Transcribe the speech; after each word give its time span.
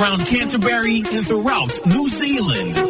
Around 0.00 0.24
Canterbury 0.24 1.02
and 1.12 1.26
throughout 1.26 1.86
New 1.86 2.08
Zealand. 2.08 2.89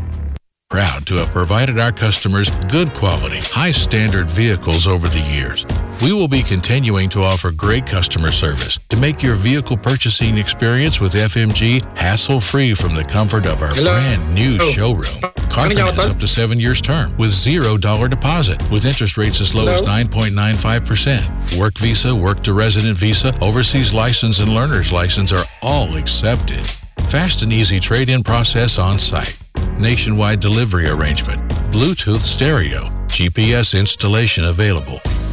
Proud 0.68 1.06
to 1.06 1.14
have 1.16 1.30
provided 1.30 1.80
our 1.80 1.90
customers 1.90 2.48
good 2.68 2.94
quality, 2.94 3.38
high 3.38 3.72
standard 3.72 4.30
vehicles 4.30 4.86
over 4.86 5.08
the 5.08 5.18
years. 5.20 5.66
We 6.02 6.12
will 6.12 6.28
be 6.28 6.42
continuing 6.42 7.08
to 7.10 7.22
offer 7.22 7.50
great 7.50 7.86
customer 7.86 8.30
service 8.30 8.78
to 8.90 8.96
make 8.96 9.22
your 9.22 9.34
vehicle 9.34 9.76
purchasing 9.78 10.36
experience 10.36 11.00
with 11.00 11.14
FMG 11.14 11.82
hassle 11.96 12.38
free 12.40 12.74
from 12.74 12.94
the 12.94 13.02
comfort 13.04 13.46
of 13.46 13.62
our 13.62 13.68
Hello? 13.74 13.92
brand 13.94 14.34
new 14.34 14.58
Oh. 14.60 14.70
showroom. 14.72 15.20
Car 15.48 15.66
Ano 15.66 15.74
niya 15.74 15.88
finance 15.88 15.98
up 16.00 16.20
to 16.20 16.26
seven 16.28 16.60
years 16.60 16.80
term 16.82 17.16
with 17.16 17.32
zero 17.32 17.78
dollar 17.78 18.08
deposit 18.08 18.60
with 18.70 18.84
interest 18.84 19.16
rates 19.16 19.40
as 19.40 19.54
low 19.54 19.66
as 19.68 19.80
9.95%. 19.82 21.24
Work 21.58 21.78
visa, 21.78 22.14
work 22.14 22.42
to 22.44 22.52
resident 22.52 22.98
visa, 22.98 23.34
overseas 23.40 23.94
license, 23.94 24.38
and 24.38 24.50
learner's 24.54 24.92
license 24.92 25.32
are 25.32 25.44
all 25.62 25.96
accepted. 25.96 26.64
Fast 27.08 27.40
and 27.42 27.52
easy 27.52 27.80
trade 27.80 28.10
in 28.10 28.22
process 28.22 28.78
on 28.78 28.98
site. 28.98 29.36
Nationwide 29.78 30.40
delivery 30.40 30.88
arrangement. 30.88 31.40
Bluetooth 31.72 32.20
stereo. 32.20 32.84
GPS 33.08 33.78
installation 33.78 34.44
available. 34.44 35.00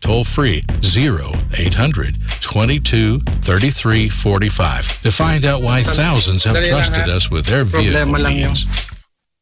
toll 0.00 0.24
free 0.24 0.62
0800 0.84 2.16
22 2.40 3.20
33 3.20 4.08
45 4.08 5.02
to 5.02 5.10
find 5.10 5.44
out 5.44 5.62
why 5.62 5.82
thousands 5.82 6.44
have 6.44 6.56
trusted 6.56 7.08
us 7.08 7.30
with 7.30 7.46
their 7.46 7.64
vehicle 7.64 7.92
Problema 8.00 8.20
lang 8.22 8.36
yung 8.38 8.52
needs. 8.52 8.66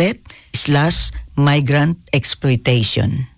slash 0.51 1.15
migrant 1.39 1.95
exploitation. 2.11 3.31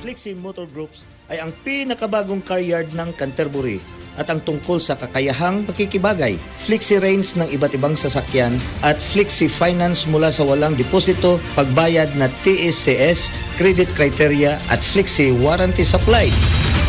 Flexi 0.00 0.32
Motor 0.32 0.64
Groups 0.72 1.19
ay 1.30 1.38
ang 1.38 1.54
pinakabagong 1.62 2.42
car 2.42 2.60
yard 2.60 2.90
ng 2.90 3.14
Canterbury 3.14 3.78
at 4.18 4.28
ang 4.28 4.42
tungkol 4.42 4.82
sa 4.82 4.98
kakayahang 4.98 5.64
pakikibagay, 5.64 6.36
flexi 6.60 6.98
range 7.00 7.38
ng 7.38 7.48
iba't 7.56 7.72
ibang 7.72 7.96
sasakyan 7.96 8.58
at 8.84 8.98
flexi 8.98 9.46
finance 9.48 10.04
mula 10.04 10.28
sa 10.34 10.44
walang 10.44 10.76
deposito, 10.76 11.38
pagbayad 11.56 12.12
na 12.18 12.28
TSCS, 12.42 13.30
credit 13.56 13.88
criteria 13.96 14.58
at 14.68 14.82
flexi 14.82 15.32
warranty 15.32 15.86
supply. 15.86 16.28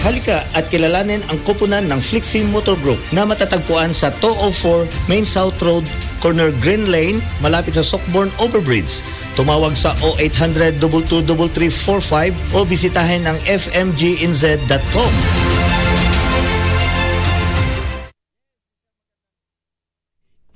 Halika 0.01 0.41
at 0.57 0.65
kilalanin 0.73 1.21
ang 1.29 1.37
kupunan 1.45 1.85
ng 1.85 2.01
Flexi 2.01 2.41
Motor 2.41 2.73
Group 2.81 2.97
na 3.13 3.21
matatagpuan 3.21 3.93
sa 3.93 4.09
204 4.17 4.89
Main 5.05 5.29
South 5.29 5.61
Road, 5.61 5.85
corner 6.17 6.49
Green 6.57 6.89
Lane, 6.89 7.21
malapit 7.37 7.77
sa 7.77 7.85
Sockborn 7.85 8.33
Overbridge. 8.41 9.05
Tumawag 9.37 9.77
sa 9.77 9.93
0800 10.01 10.81
22345 10.81 12.33
o 12.57 12.65
bisitahin 12.65 13.29
ang 13.29 13.37
fmginz.com. 13.45 15.13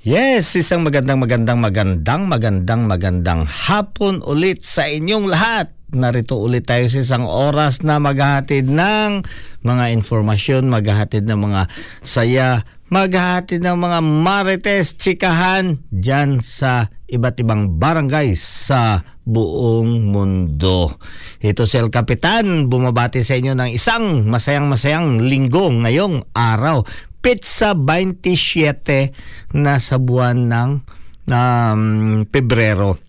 Yes, 0.06 0.54
isang 0.54 0.86
magandang 0.86 1.22
magandang 1.22 1.62
magandang 1.62 2.30
magandang 2.30 2.82
magandang 2.86 3.42
hapon 3.46 4.22
ulit 4.26 4.62
sa 4.62 4.86
inyong 4.86 5.30
lahat. 5.30 5.74
Narito 5.96 6.36
ulit 6.36 6.68
tayo 6.68 6.84
sa 6.92 7.00
isang 7.00 7.26
oras 7.26 7.80
na 7.80 8.04
maghahatid 8.04 8.68
ng 8.68 9.24
mga 9.64 9.86
informasyon, 9.96 10.68
maghahatid 10.68 11.24
ng 11.24 11.40
mga 11.40 11.72
saya, 12.04 12.68
maghahatid 12.92 13.64
ng 13.64 13.80
mga 13.80 14.00
marites, 14.04 15.00
chikahan 15.00 15.80
dyan 15.90 16.44
sa 16.44 16.92
iba't 17.08 17.40
ibang 17.40 17.80
barangay 17.80 18.36
sa 18.36 19.08
buong 19.24 20.12
mundo. 20.12 21.00
Ito 21.42 21.66
si 21.66 21.80
El 21.80 21.90
Capitan, 21.90 22.68
bumabati 22.70 23.26
sa 23.26 23.40
inyo 23.40 23.56
ng 23.58 23.72
isang 23.74 24.28
masayang-masayang 24.30 25.24
linggo 25.26 25.72
ngayong 25.72 26.30
araw. 26.36 26.86
Pizza 27.26 27.74
27 27.74 29.58
na 29.58 29.82
sa 29.82 29.98
buwan 29.98 30.46
ng 30.46 30.70
um, 31.34 31.82
Pebrero. 32.30 33.02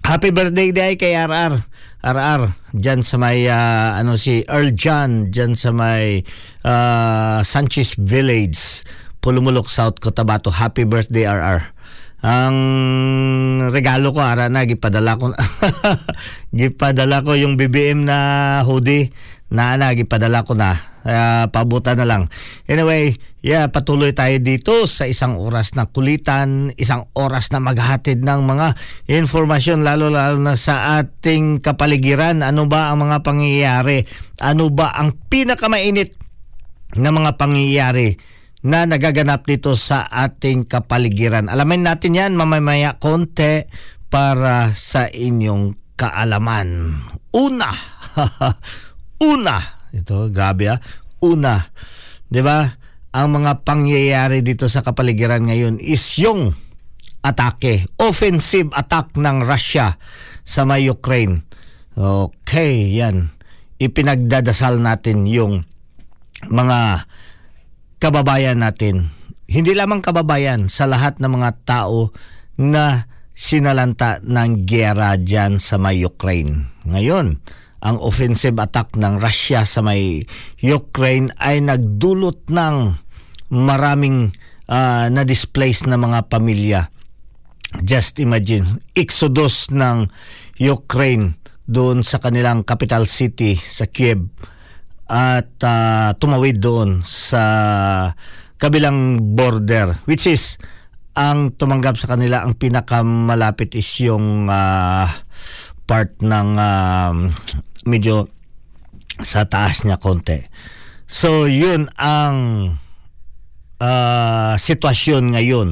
Happy 0.00 0.32
birthday 0.32 0.72
day 0.72 0.92
kay 0.96 1.12
RR. 1.12 1.60
RR, 2.00 2.56
dyan 2.72 3.04
sa 3.04 3.20
may, 3.20 3.44
ah, 3.52 4.00
ano 4.00 4.16
si 4.16 4.40
Earl 4.48 4.72
John, 4.72 5.28
dyan 5.28 5.52
sa 5.52 5.68
may 5.68 6.24
ah, 6.64 7.44
Sanchez 7.44 7.92
Village, 8.00 8.88
Pulumulok, 9.20 9.68
South 9.68 10.00
Cotabato. 10.00 10.48
Happy 10.48 10.88
birthday, 10.88 11.28
RR. 11.28 11.76
ang 12.20 12.56
regalo 13.72 14.12
ko 14.12 14.20
ara 14.20 14.52
na 14.52 14.68
gipadala 14.68 15.16
ko 15.16 15.32
gipadala 16.60 17.24
ko 17.24 17.32
yung 17.32 17.56
BBM 17.56 18.04
na 18.04 18.60
hoodie 18.60 19.08
na 19.50 19.74
na 19.74 19.92
gipadala 19.92 20.46
ko 20.46 20.54
na 20.54 20.78
uh, 21.02 21.44
pabuta 21.50 21.98
na 21.98 22.06
lang 22.06 22.22
anyway 22.70 23.14
yeah 23.42 23.66
patuloy 23.66 24.14
tayo 24.14 24.38
dito 24.38 24.86
sa 24.86 25.10
isang 25.10 25.36
oras 25.36 25.74
na 25.74 25.90
kulitan 25.90 26.70
isang 26.78 27.10
oras 27.18 27.50
na 27.50 27.58
maghatid 27.58 28.22
ng 28.22 28.46
mga 28.46 28.78
informasyon 29.10 29.82
lalo 29.82 30.08
lalo 30.08 30.38
na 30.38 30.54
sa 30.54 31.02
ating 31.02 31.58
kapaligiran 31.58 32.46
ano 32.46 32.70
ba 32.70 32.94
ang 32.94 33.10
mga 33.10 33.26
pangyayari 33.26 34.06
ano 34.38 34.70
ba 34.70 34.94
ang 34.94 35.18
pinakamainit 35.28 36.14
na 36.94 37.10
mga 37.10 37.38
pangyayari 37.38 38.18
na 38.60 38.84
nagaganap 38.84 39.48
dito 39.48 39.72
sa 39.72 40.04
ating 40.04 40.68
kapaligiran. 40.68 41.48
Alamin 41.48 41.84
natin 41.84 42.12
yan 42.16 42.32
mamamaya 42.36 43.00
konti 43.00 43.64
para 44.12 44.76
sa 44.76 45.08
inyong 45.08 45.96
kaalaman. 45.96 47.00
Una, 47.32 47.72
una, 49.20 49.86
ito 49.92 50.32
grabe 50.32 50.72
ah, 50.72 50.80
una, 51.20 51.68
'di 52.32 52.40
ba? 52.40 52.80
Ang 53.10 53.42
mga 53.42 53.66
pangyayari 53.66 54.40
dito 54.40 54.70
sa 54.70 54.86
kapaligiran 54.86 55.46
ngayon 55.46 55.82
is 55.82 56.02
yung 56.22 56.54
atake, 57.20 57.90
offensive 58.00 58.70
attack 58.72 59.12
ng 59.18 59.44
Russia 59.44 59.98
sa 60.46 60.62
may 60.64 60.88
Ukraine. 60.88 61.42
Okay, 61.98 62.96
yan. 62.96 63.34
Ipinagdadasal 63.82 64.78
natin 64.78 65.26
yung 65.26 65.66
mga 66.48 67.10
kababayan 68.00 68.62
natin, 68.62 69.12
hindi 69.50 69.76
lamang 69.76 70.00
kababayan, 70.00 70.72
sa 70.72 70.88
lahat 70.88 71.20
ng 71.20 71.28
mga 71.28 71.50
tao 71.68 72.14
na 72.56 73.10
sinalanta 73.36 74.20
ng 74.24 74.64
gera 74.64 75.16
dyan 75.20 75.60
sa 75.60 75.76
may 75.76 76.00
Ukraine. 76.00 76.72
Ngayon, 76.88 77.40
ang 77.80 77.96
offensive 78.00 78.56
attack 78.60 78.96
ng 78.96 79.16
Russia 79.16 79.64
sa 79.64 79.80
may 79.80 80.24
Ukraine 80.60 81.32
ay 81.40 81.64
nagdulot 81.64 82.52
ng 82.52 82.76
maraming 83.50 84.36
uh, 84.68 85.08
na-displaced 85.08 85.88
na 85.88 85.96
mga 85.96 86.28
pamilya. 86.28 86.80
Just 87.80 88.20
imagine, 88.20 88.84
exodus 88.92 89.70
ng 89.72 90.10
Ukraine 90.60 91.40
doon 91.70 92.02
sa 92.02 92.18
kanilang 92.18 92.66
capital 92.66 93.06
city 93.06 93.54
sa 93.56 93.86
Kiev 93.86 94.26
at 95.10 95.54
uh, 95.62 96.14
tumawid 96.18 96.58
doon 96.58 97.02
sa 97.06 97.42
kabilang 98.58 99.18
border 99.34 99.98
which 100.06 100.26
is 100.26 100.58
ang 101.14 101.54
tumanggap 101.54 101.98
sa 101.98 102.14
kanila 102.14 102.42
ang 102.42 102.54
pinakamalapit 102.54 103.74
is 103.74 103.86
yung 104.02 104.46
uh, 104.46 105.06
part 105.86 106.14
ng 106.22 106.48
uh, 106.54 107.14
medyo 107.84 108.28
sa 109.20 109.46
taas 109.46 109.84
niya 109.84 110.00
konti. 110.00 110.40
So 111.10 111.50
yun 111.50 111.90
ang 111.98 112.36
uh, 113.82 114.54
sitwasyon 114.56 115.36
ngayon 115.36 115.68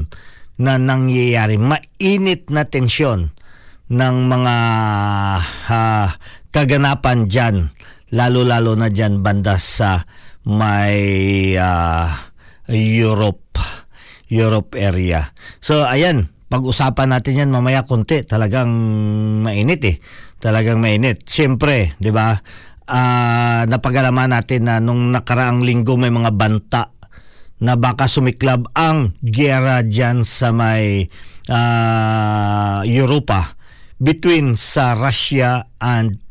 na 0.58 0.76
nangyayari. 0.76 1.56
Mainit 1.56 2.50
na 2.50 2.66
tensyon 2.66 3.32
ng 3.88 4.16
mga 4.28 4.56
uh, 5.70 6.08
kaganapan 6.52 7.30
dyan 7.30 7.56
lalo-lalo 8.12 8.72
na 8.76 8.88
dyan 8.88 9.20
banda 9.20 9.60
sa 9.60 10.04
may 10.48 11.52
uh, 11.56 12.08
Europe 12.72 13.44
Europe 14.28 14.76
area. 14.76 15.32
So 15.60 15.84
ayan, 15.84 16.28
pag-usapan 16.52 17.12
natin 17.12 17.40
yan 17.44 17.50
mamaya 17.52 17.84
konti. 17.84 18.24
Talagang 18.24 18.68
mainit 19.44 19.80
eh. 19.84 19.96
Talagang 20.38 20.78
mainit. 20.78 21.26
Siyempre, 21.26 21.98
'di 21.98 22.10
ba? 22.14 22.38
Uh, 22.88 23.68
napagalaman 23.68 24.32
natin 24.32 24.64
na 24.64 24.80
nung 24.80 25.12
nakaraang 25.12 25.60
linggo 25.60 26.00
may 26.00 26.08
mga 26.08 26.32
banta 26.32 26.96
na 27.60 27.76
baka 27.76 28.08
sumiklab 28.08 28.70
ang 28.72 29.12
gera 29.20 29.84
dyan 29.84 30.24
sa 30.24 30.54
may 30.54 31.04
uh, 31.50 32.80
Europa 32.86 33.58
between 33.98 34.54
sa 34.54 34.94
Russia 34.94 35.66
and 35.82 36.22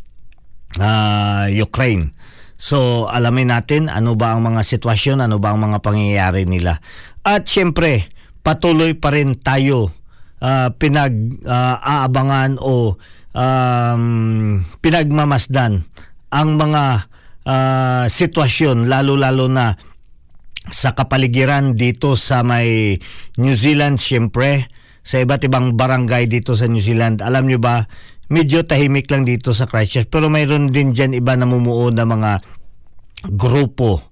uh, 0.79 1.45
Ukraine. 1.51 2.15
So 2.57 3.05
alamin 3.11 3.53
natin 3.53 3.91
ano 3.91 4.17
ba 4.17 4.33
ang 4.33 4.41
mga 4.41 4.65
sitwasyon, 4.65 5.27
ano 5.27 5.37
ba 5.37 5.53
ang 5.53 5.61
mga 5.61 5.83
pangyayari 5.83 6.47
nila. 6.47 6.79
At 7.21 7.45
siyempre, 7.45 8.07
patuloy 8.41 8.95
pa 8.95 9.11
rin 9.11 9.35
tayo 9.37 9.91
uh, 10.39 10.71
pinag-aabangan 10.73 12.55
uh, 12.57 12.65
o 12.65 12.95
um, 13.37 14.65
pinagmamasdan 14.81 15.85
ang 16.33 16.49
mga 16.57 17.05
uh, 17.45 18.09
sitwasyon 18.09 18.89
lalo-lalo 18.89 19.45
na 19.47 19.77
sa 20.67 20.91
kapaligiran 20.91 21.79
dito 21.79 22.19
sa 22.19 22.43
may 22.43 22.99
New 23.39 23.55
Zealand 23.55 24.03
siyempre 24.03 24.67
sa 24.99 25.23
iba't 25.23 25.47
ibang 25.47 25.79
barangay 25.79 26.27
dito 26.27 26.59
sa 26.59 26.67
New 26.67 26.83
Zealand. 26.83 27.23
Alam 27.23 27.47
nyo 27.47 27.63
ba, 27.63 27.87
medyo 28.27 28.67
tahimik 28.67 29.07
lang 29.07 29.23
dito 29.23 29.55
sa 29.55 29.63
Christchurch 29.63 30.11
pero 30.11 30.27
mayroon 30.27 30.67
din 30.67 30.91
dyan 30.91 31.15
iba 31.15 31.39
namumuo 31.39 31.87
na 31.95 32.03
mga 32.03 32.43
grupo 33.31 34.11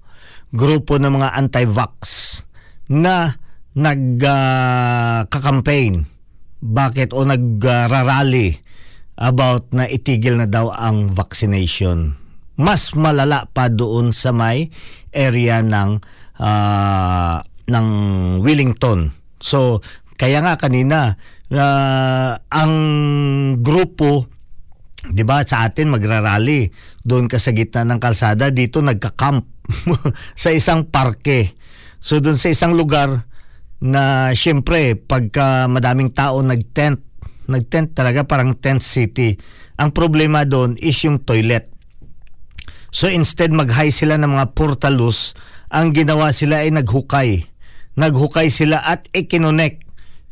grupo 0.55 0.95
ng 0.95 1.19
mga 1.19 1.35
anti-vax 1.35 1.99
na 2.95 3.35
nagka-campaign 3.75 5.93
uh, 5.99 6.15
bakit? 6.65 7.13
O 7.13 7.21
nagrarally 7.27 8.57
about 9.15 9.71
na 9.71 9.87
itigil 9.87 10.35
na 10.39 10.47
daw 10.47 10.71
ang 10.75 11.15
vaccination. 11.15 12.15
Mas 12.55 12.95
malala 12.95 13.47
pa 13.51 13.67
doon 13.67 14.15
sa 14.15 14.31
may 14.31 14.71
area 15.11 15.59
ng 15.59 15.99
uh, 16.39 17.37
ng 17.67 17.87
Wellington. 18.43 19.11
So 19.39 19.83
kaya 20.15 20.39
nga 20.43 20.55
kanina 20.55 21.19
uh, 21.51 22.31
ang 22.39 22.73
grupo 23.59 24.31
'di 25.05 25.23
ba 25.27 25.43
sa 25.43 25.67
atin 25.67 25.91
magrarally 25.91 26.71
doon 27.03 27.27
ka 27.29 27.37
sa 27.37 27.51
gitna 27.51 27.85
ng 27.85 27.99
kalsada 28.01 28.49
dito 28.49 28.79
nagka-camp 28.79 29.45
sa 30.43 30.49
isang 30.49 30.87
parke. 30.87 31.53
So 31.99 32.23
doon 32.23 32.39
sa 32.39 32.53
isang 32.53 32.73
lugar 32.77 33.27
na 33.83 34.31
syempre 34.33 34.95
pagka 34.95 35.67
madaming 35.67 36.15
tao 36.15 36.39
nag-tent 36.39 37.03
nag-tent 37.47 37.97
talaga 37.97 38.25
parang 38.25 38.57
tent 38.57 38.81
city 38.81 39.37
ang 39.75 39.91
problema 39.91 40.43
doon 40.47 40.79
is 40.81 40.97
yung 41.05 41.21
toilet 41.21 41.69
so 42.89 43.09
instead 43.11 43.51
mag-high 43.51 43.91
sila 43.91 44.15
ng 44.19 44.31
mga 44.35 44.53
portalus 44.53 45.37
ang 45.69 45.91
ginawa 45.91 46.31
sila 46.31 46.63
ay 46.63 46.71
naghukay 46.71 47.45
naghukay 47.95 48.51
sila 48.51 48.83
at 48.83 49.07
ikinonek 49.15 49.85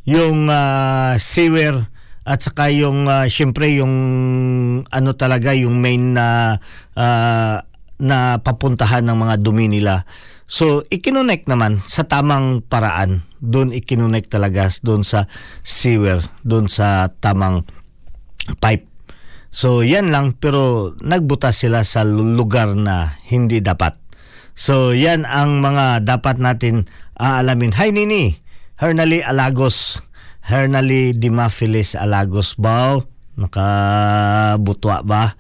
yung 0.04 0.52
uh, 0.52 1.16
sewer 1.16 1.88
at 2.24 2.40
saka 2.40 2.72
yung 2.72 3.08
uh, 3.08 3.28
syempre 3.28 3.72
yung 3.76 3.94
ano 4.88 5.12
talaga 5.16 5.52
yung 5.52 5.80
main 5.80 6.16
na 6.16 6.60
uh, 6.96 7.60
na 8.00 8.18
papuntahan 8.40 9.04
ng 9.04 9.16
mga 9.16 9.36
dumi 9.44 9.72
nila. 9.72 10.08
So 10.48 10.84
ikinonek 10.88 11.48
naman 11.48 11.84
sa 11.88 12.08
tamang 12.08 12.64
paraan. 12.64 13.24
Doon 13.44 13.76
ikinonek 13.76 14.32
talaga 14.32 14.72
doon 14.80 15.04
sa 15.04 15.28
sewer, 15.68 16.24
doon 16.48 16.72
sa 16.72 17.12
tamang 17.20 17.68
pipe. 18.64 18.88
So 19.54 19.84
yan 19.84 20.10
lang 20.10 20.40
pero 20.40 20.96
nagbutas 21.04 21.62
sila 21.62 21.84
sa 21.84 22.08
lugar 22.08 22.74
na 22.74 23.20
hindi 23.28 23.60
dapat. 23.60 24.00
So 24.56 24.96
yan 24.96 25.28
ang 25.28 25.60
mga 25.60 26.08
dapat 26.08 26.40
natin 26.40 26.88
aalamin. 27.20 27.76
Hi 27.76 27.92
Nini, 27.92 28.40
Hernali 28.80 29.20
Alagos. 29.22 30.02
Hernali 30.44 31.16
Dimaphilis 31.16 32.00
Alagos 32.00 32.56
Bao. 32.56 33.06
Nakabutwa 33.38 35.06
ba? 35.06 35.36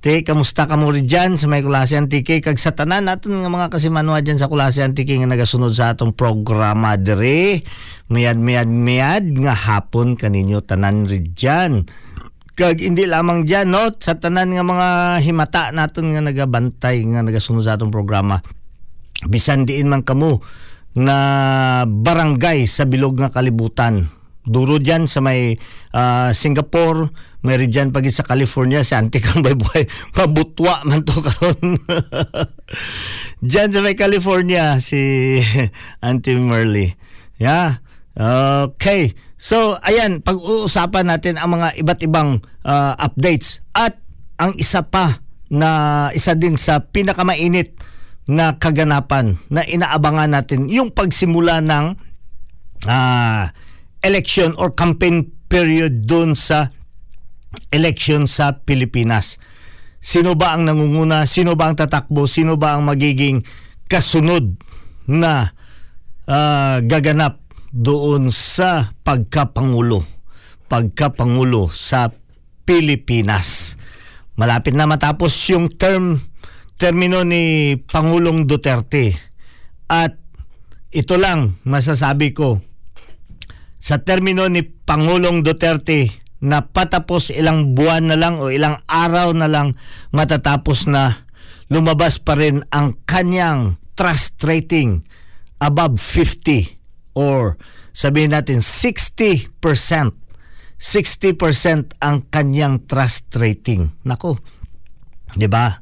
Te, 0.00 0.24
kamusta 0.24 0.64
ka 0.64 0.80
mo 0.80 0.96
dyan 0.96 1.36
sa 1.36 1.44
may 1.44 1.60
klase 1.60 1.92
antike? 1.92 2.40
Kag 2.40 2.56
sa 2.56 2.72
tanan 2.72 3.04
natin 3.04 3.44
nga 3.44 3.52
mga 3.52 3.68
kasimanwa 3.68 4.24
dyan 4.24 4.40
sa 4.40 4.48
klase 4.48 4.80
antike 4.80 5.12
nga 5.12 5.28
nagasunod 5.28 5.76
sa 5.76 5.92
atong 5.92 6.16
programa 6.16 6.96
dire. 6.96 7.60
Mayad, 8.08 8.40
mayad, 8.40 8.72
mayad 8.72 9.28
nga 9.44 9.52
hapon 9.52 10.16
kaninyo 10.16 10.64
tanan 10.64 11.04
rin 11.04 11.36
dyan. 11.36 11.84
Kag 12.56 12.80
hindi 12.80 13.04
lamang 13.04 13.44
dyan, 13.44 13.76
no? 13.76 13.92
Sa 13.92 14.16
tanan 14.16 14.56
nga 14.56 14.64
mga 14.64 14.88
himata 15.20 15.68
natin 15.68 16.16
nga 16.16 16.24
nagabantay 16.24 17.04
nga 17.04 17.20
nagasunod 17.20 17.68
sa 17.68 17.76
atong 17.76 17.92
programa. 17.92 18.40
Bisan 19.28 19.68
diin 19.68 19.92
man 19.92 20.00
kamo 20.00 20.40
na 20.96 21.84
barangay 21.84 22.64
sa 22.64 22.88
bilog 22.88 23.20
nga 23.20 23.28
kalibutan. 23.28 24.08
Duro 24.50 24.82
dyan 24.82 25.06
sa 25.06 25.22
may 25.22 25.54
uh, 25.94 26.34
Singapore, 26.34 27.14
may 27.46 27.70
dyan 27.70 27.94
pag 27.94 28.02
sa 28.10 28.26
California, 28.26 28.82
sa 28.82 28.98
Antikang 28.98 29.40
Baybuhay, 29.46 29.86
mabutwa 30.18 30.82
man 30.82 31.06
to 31.06 31.22
karon. 31.22 31.78
dyan 33.50 33.70
sa 33.70 33.78
may 33.78 33.94
California, 33.94 34.82
si 34.82 35.38
Auntie 36.04 36.34
Merly. 36.34 36.98
Yeah. 37.38 37.78
Okay. 38.18 39.14
So, 39.40 39.78
ayan, 39.80 40.20
pag-uusapan 40.20 41.08
natin 41.08 41.38
ang 41.38 41.56
mga 41.56 41.80
iba't 41.80 42.00
ibang 42.04 42.42
uh, 42.66 42.92
updates. 42.98 43.64
At 43.72 43.96
ang 44.36 44.52
isa 44.58 44.84
pa 44.84 45.24
na 45.48 45.70
isa 46.12 46.36
din 46.36 46.60
sa 46.60 46.84
pinakamainit 46.84 47.72
na 48.28 48.60
kaganapan 48.60 49.40
na 49.48 49.64
inaabangan 49.64 50.30
natin 50.30 50.68
yung 50.68 50.92
pagsimula 50.92 51.64
ng 51.64 51.96
uh, 52.84 53.44
election 54.00 54.56
or 54.56 54.72
campaign 54.72 55.28
period 55.50 56.06
doon 56.06 56.38
sa 56.38 56.72
election 57.74 58.30
sa 58.30 58.62
Pilipinas. 58.62 59.36
Sino 60.00 60.32
ba 60.38 60.56
ang 60.56 60.64
nangunguna? 60.64 61.28
Sino 61.28 61.58
ba 61.58 61.68
ang 61.68 61.76
tatakbo? 61.76 62.24
Sino 62.24 62.56
ba 62.56 62.78
ang 62.78 62.88
magiging 62.88 63.44
kasunod 63.90 64.56
na 65.10 65.52
uh, 66.24 66.78
gaganap 66.80 67.42
doon 67.74 68.32
sa 68.32 68.96
pagkapangulo. 69.04 70.06
Pagkapangulo 70.70 71.68
sa 71.68 72.08
Pilipinas. 72.64 73.76
Malapit 74.38 74.72
na 74.72 74.88
matapos 74.88 75.34
yung 75.52 75.68
term 75.68 76.22
termino 76.80 77.26
ni 77.26 77.76
Pangulong 77.76 78.48
Duterte. 78.48 79.12
At 79.90 80.16
ito 80.94 81.20
lang 81.20 81.60
masasabi 81.66 82.32
ko 82.32 82.69
sa 83.80 84.04
termino 84.04 84.46
ni 84.46 84.60
Pangulong 84.62 85.40
Duterte 85.40 86.12
na 86.44 86.64
patapos 86.64 87.32
ilang 87.32 87.72
buwan 87.72 88.12
na 88.12 88.16
lang 88.16 88.40
o 88.40 88.52
ilang 88.52 88.80
araw 88.84 89.32
na 89.32 89.48
lang 89.48 89.76
matatapos 90.12 90.88
na 90.88 91.24
lumabas 91.72 92.20
pa 92.20 92.36
rin 92.36 92.64
ang 92.72 93.00
kanyang 93.08 93.80
trust 93.96 94.40
rating 94.44 95.04
above 95.60 96.00
50 96.00 97.16
or 97.16 97.60
sabihin 97.92 98.32
natin 98.32 98.64
60%. 98.64 99.52
60% 100.80 102.00
ang 102.00 102.16
kanyang 102.32 102.88
trust 102.88 103.36
rating. 103.36 104.00
Nako. 104.08 104.40
'Di 105.36 105.44
ba? 105.44 105.76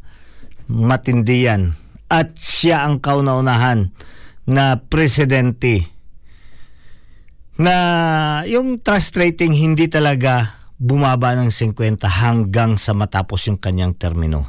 Matindi 0.67 1.47
yan. 1.47 1.71
At 2.11 2.35
siya 2.35 2.83
ang 2.83 2.99
kauna-unahan 2.99 3.95
na 4.51 4.81
presidente 4.83 5.98
na 7.59 7.75
yung 8.47 8.79
trust 8.79 9.19
rating 9.19 9.51
hindi 9.51 9.91
talaga 9.91 10.59
bumaba 10.79 11.35
ng 11.35 11.51
50 11.51 11.99
hanggang 12.07 12.79
sa 12.79 12.95
matapos 12.95 13.51
yung 13.51 13.59
kanyang 13.59 13.99
termino. 13.99 14.47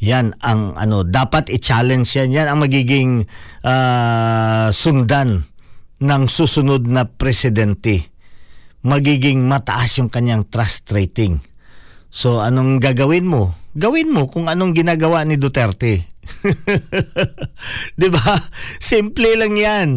Yan 0.00 0.36
ang 0.40 0.76
ano 0.76 1.04
dapat 1.04 1.52
i-challenge 1.52 2.08
yan. 2.16 2.32
Yan 2.32 2.48
ang 2.48 2.58
magiging 2.64 3.24
uh, 3.64 4.68
sundan 4.72 5.44
ng 6.00 6.22
susunod 6.28 6.84
na 6.88 7.08
presidente. 7.08 8.12
Magiging 8.84 9.44
mataas 9.44 10.00
yung 10.00 10.12
kanyang 10.12 10.48
trust 10.48 10.88
rating. 10.92 11.40
So 12.12 12.40
anong 12.40 12.80
gagawin 12.80 13.28
mo? 13.28 13.56
Gawin 13.76 14.08
mo 14.08 14.28
kung 14.28 14.48
anong 14.48 14.72
ginagawa 14.72 15.24
ni 15.24 15.36
Duterte. 15.36 16.08
'Di 17.96 18.08
ba? 18.08 18.40
Simple 18.80 19.36
lang 19.36 19.56
'yan. 19.56 19.88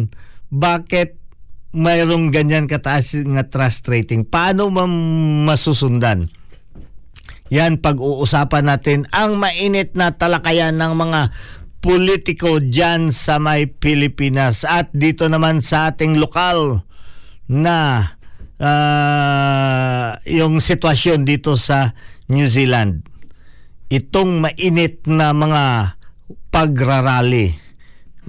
Bakit 0.52 1.19
mayroong 1.70 2.34
ganyan 2.34 2.66
kataas 2.66 3.14
nga 3.14 3.46
trust 3.46 3.86
rating? 3.86 4.26
Paano 4.26 4.70
masusundan? 5.46 6.30
Yan 7.50 7.82
pag-uusapan 7.82 8.70
natin 8.70 9.10
ang 9.10 9.34
mainit 9.34 9.98
na 9.98 10.14
talakayan 10.14 10.78
ng 10.78 10.94
mga 10.94 11.20
politiko 11.82 12.62
dyan 12.62 13.10
sa 13.10 13.42
may 13.42 13.66
Pilipinas 13.66 14.62
at 14.62 14.94
dito 14.94 15.26
naman 15.26 15.58
sa 15.58 15.90
ating 15.90 16.20
lokal 16.20 16.86
na 17.50 18.06
uh, 18.60 20.14
yung 20.28 20.62
sitwasyon 20.62 21.26
dito 21.26 21.58
sa 21.58 21.96
New 22.30 22.46
Zealand. 22.46 23.02
Itong 23.90 24.38
mainit 24.38 25.02
na 25.10 25.34
mga 25.34 25.98
pagrarally 26.54 27.58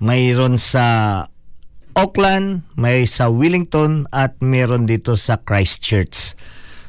mayroon 0.01 0.57
sa 0.57 1.21
Auckland, 1.95 2.67
may 2.79 3.03
sa 3.07 3.27
Wellington 3.27 4.07
at 4.11 4.39
meron 4.39 4.87
dito 4.87 5.15
sa 5.19 5.39
Christchurch. 5.39 6.35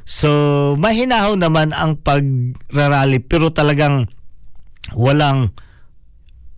So, 0.02 0.30
mahinaw 0.76 1.38
naman 1.38 1.71
ang 1.71 1.99
pagrarally 2.02 3.23
pero 3.23 3.54
talagang 3.54 4.11
walang 4.99 5.54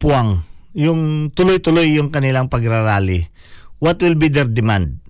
puwang. 0.01 0.43
Yung 0.75 1.31
tuloy-tuloy 1.31 1.95
yung 1.97 2.11
kanilang 2.11 2.51
pagrarally. 2.51 3.31
What 3.79 4.01
will 4.01 4.17
be 4.17 4.33
their 4.33 4.49
demand? 4.49 5.05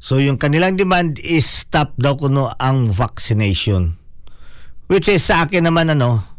So, 0.00 0.20
yung 0.20 0.36
kanilang 0.36 0.76
demand 0.76 1.18
is 1.20 1.48
stop 1.48 1.96
daw 1.96 2.14
kuno 2.14 2.52
ang 2.60 2.92
vaccination. 2.92 3.96
Which 4.86 5.08
is 5.08 5.24
sa 5.24 5.48
akin 5.48 5.64
naman 5.64 5.92
ano, 5.92 6.34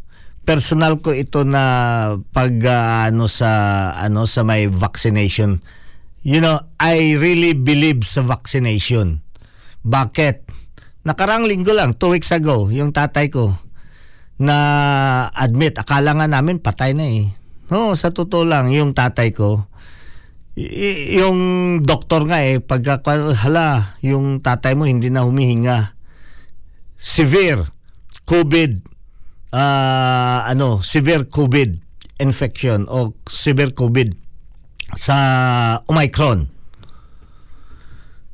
personal 0.46 1.02
ko 1.02 1.12
ito 1.12 1.42
na 1.42 1.62
pag 2.30 2.54
uh, 2.62 3.10
ano 3.10 3.26
sa 3.26 3.50
ano 3.98 4.30
sa 4.30 4.46
may 4.46 4.70
vaccination. 4.70 5.60
You 6.26 6.42
know, 6.42 6.58
I 6.82 7.22
really 7.22 7.54
believe 7.54 8.02
sa 8.02 8.26
vaccination. 8.26 9.22
Bakit? 9.86 10.50
Nakarang 11.06 11.46
linggo 11.46 11.70
lang, 11.70 11.94
two 11.94 12.18
weeks 12.18 12.34
ago, 12.34 12.74
yung 12.74 12.90
tatay 12.90 13.30
ko 13.30 13.54
na 14.42 14.58
admit, 15.38 15.78
akala 15.78 16.18
nga 16.18 16.26
namin 16.26 16.58
patay 16.58 16.98
na 16.98 17.06
eh. 17.06 17.30
No, 17.70 17.94
sa 17.94 18.10
totoo 18.10 18.42
lang, 18.42 18.74
yung 18.74 18.98
tatay 18.98 19.38
ko, 19.38 19.70
y- 20.58 21.22
yung 21.22 21.38
doktor 21.86 22.26
nga 22.26 22.42
eh, 22.42 22.58
pag 22.58 22.82
hala, 23.46 23.94
yung 24.02 24.42
tatay 24.42 24.74
mo 24.74 24.90
hindi 24.90 25.14
na 25.14 25.30
humihinga. 25.30 25.94
Severe 26.98 27.70
COVID, 28.26 28.72
uh, 29.54 30.42
ano, 30.42 30.82
severe 30.82 31.30
COVID 31.30 31.86
infection 32.18 32.90
o 32.90 33.14
severe 33.30 33.78
COVID 33.78 34.25
sa 34.96 35.18
Omicron. 35.86 36.48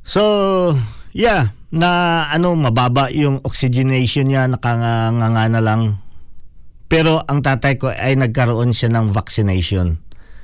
So, 0.06 0.24
yeah, 1.13 1.53
na 1.74 2.25
ano 2.30 2.53
mababa 2.53 3.10
yung 3.10 3.41
oxygenation 3.41 4.30
niya 4.30 4.46
nakanganga 4.50 5.46
na 5.50 5.62
lang. 5.62 6.01
Pero 6.91 7.24
ang 7.24 7.39
tatay 7.39 7.80
ko 7.80 7.89
ay 7.89 8.20
nagkaroon 8.20 8.75
siya 8.75 8.91
ng 8.91 9.15
vaccination. 9.15 9.98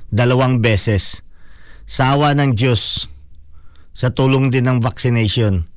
Dalawang 0.08 0.64
beses. 0.64 1.22
Sa 1.88 2.16
awa 2.16 2.36
ng 2.36 2.56
Diyos 2.56 3.08
sa 3.92 4.12
tulong 4.12 4.52
din 4.52 4.68
ng 4.68 4.80
vaccination 4.80 5.68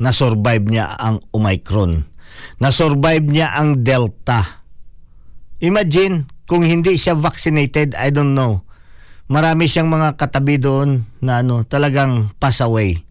na 0.00 0.12
survive 0.12 0.64
niya 0.64 0.96
ang 0.96 1.20
Omicron. 1.32 2.04
Na 2.60 2.72
survive 2.72 3.24
niya 3.24 3.56
ang 3.56 3.84
Delta. 3.84 4.64
Imagine 5.60 6.28
kung 6.44 6.64
hindi 6.64 6.96
siya 7.00 7.16
vaccinated 7.16 7.96
I 7.96 8.12
don't 8.12 8.36
know 8.36 8.65
marami 9.26 9.66
siyang 9.66 9.90
mga 9.90 10.14
katabi 10.14 10.58
doon 10.58 11.04
na 11.18 11.42
ano 11.42 11.66
talagang 11.66 12.30
pass 12.38 12.62
away 12.62 13.06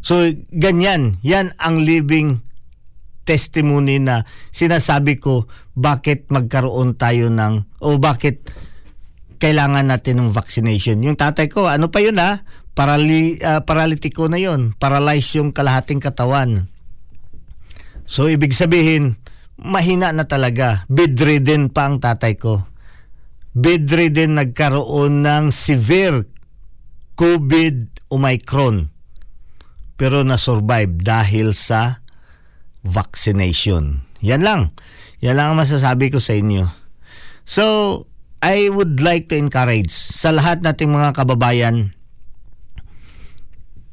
So, 0.00 0.32
ganyan. 0.48 1.20
Yan 1.20 1.52
ang 1.60 1.84
living 1.84 2.40
testimony 3.28 4.00
na 4.00 4.24
sinasabi 4.50 5.20
ko 5.20 5.46
bakit 5.76 6.26
magkaroon 6.32 6.96
tayo 6.96 7.28
ng 7.28 7.78
o 7.84 8.00
bakit 8.00 8.48
kailangan 9.40 9.88
natin 9.88 10.20
ng 10.20 10.30
vaccination. 10.32 11.00
Yung 11.04 11.16
tatay 11.16 11.48
ko, 11.48 11.68
ano 11.68 11.88
pa 11.92 12.00
yun 12.00 12.20
ha? 12.20 12.44
Parali, 12.76 13.36
uh, 13.40 13.60
paralitiko 13.64 14.28
na 14.28 14.40
yun. 14.40 14.72
Paralyze 14.76 15.36
yung 15.36 15.52
kalahating 15.52 16.00
katawan. 16.00 16.68
So, 18.08 18.26
ibig 18.28 18.56
sabihin, 18.56 19.20
mahina 19.56 20.12
na 20.12 20.24
talaga. 20.24 20.84
Bedridden 20.88 21.72
pa 21.72 21.88
ang 21.88 22.02
tatay 22.02 22.36
ko. 22.36 22.69
Bedridden 23.50 24.38
nagkaroon 24.38 25.26
ng 25.26 25.44
severe 25.50 26.26
COVID 27.18 28.08
Omicron 28.14 28.90
pero 30.00 30.24
na-survive 30.24 30.96
dahil 30.96 31.52
sa 31.52 32.00
vaccination. 32.80 34.00
Yan 34.24 34.40
lang. 34.40 34.72
Yan 35.20 35.36
lang 35.36 35.52
ang 35.52 35.60
masasabi 35.60 36.08
ko 36.08 36.16
sa 36.16 36.32
inyo. 36.32 36.64
So, 37.44 37.64
I 38.40 38.72
would 38.72 39.04
like 39.04 39.28
to 39.28 39.36
encourage 39.36 39.92
sa 39.92 40.32
lahat 40.32 40.64
nating 40.64 40.88
mga 40.88 41.12
kababayan 41.12 41.92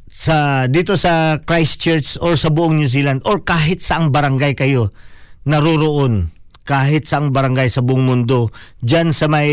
sa 0.07 0.65
dito 0.71 0.95
sa 0.95 1.43
Christchurch 1.43 2.15
or 2.23 2.39
sa 2.39 2.47
buong 2.47 2.79
New 2.79 2.87
Zealand 2.87 3.27
or 3.27 3.43
kahit 3.43 3.83
saang 3.83 4.09
barangay 4.09 4.55
kayo 4.55 4.95
naroroon 5.43 6.31
kahit 6.67 7.07
saang 7.07 7.31
barangay 7.31 7.71
sa 7.71 7.79
buong 7.79 8.03
mundo 8.03 8.51
diyan 8.83 9.15
sa 9.15 9.31
may 9.31 9.49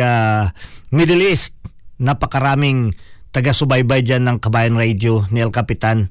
uh, 0.00 0.48
Middle 0.88 1.20
East 1.20 1.60
napakaraming 2.00 2.96
taga-subaybay 3.28 4.00
dyan 4.00 4.24
ng 4.24 4.36
Kabayan 4.40 4.80
Radio 4.80 5.28
ni 5.28 5.44
El 5.44 5.52
Capitan. 5.52 6.08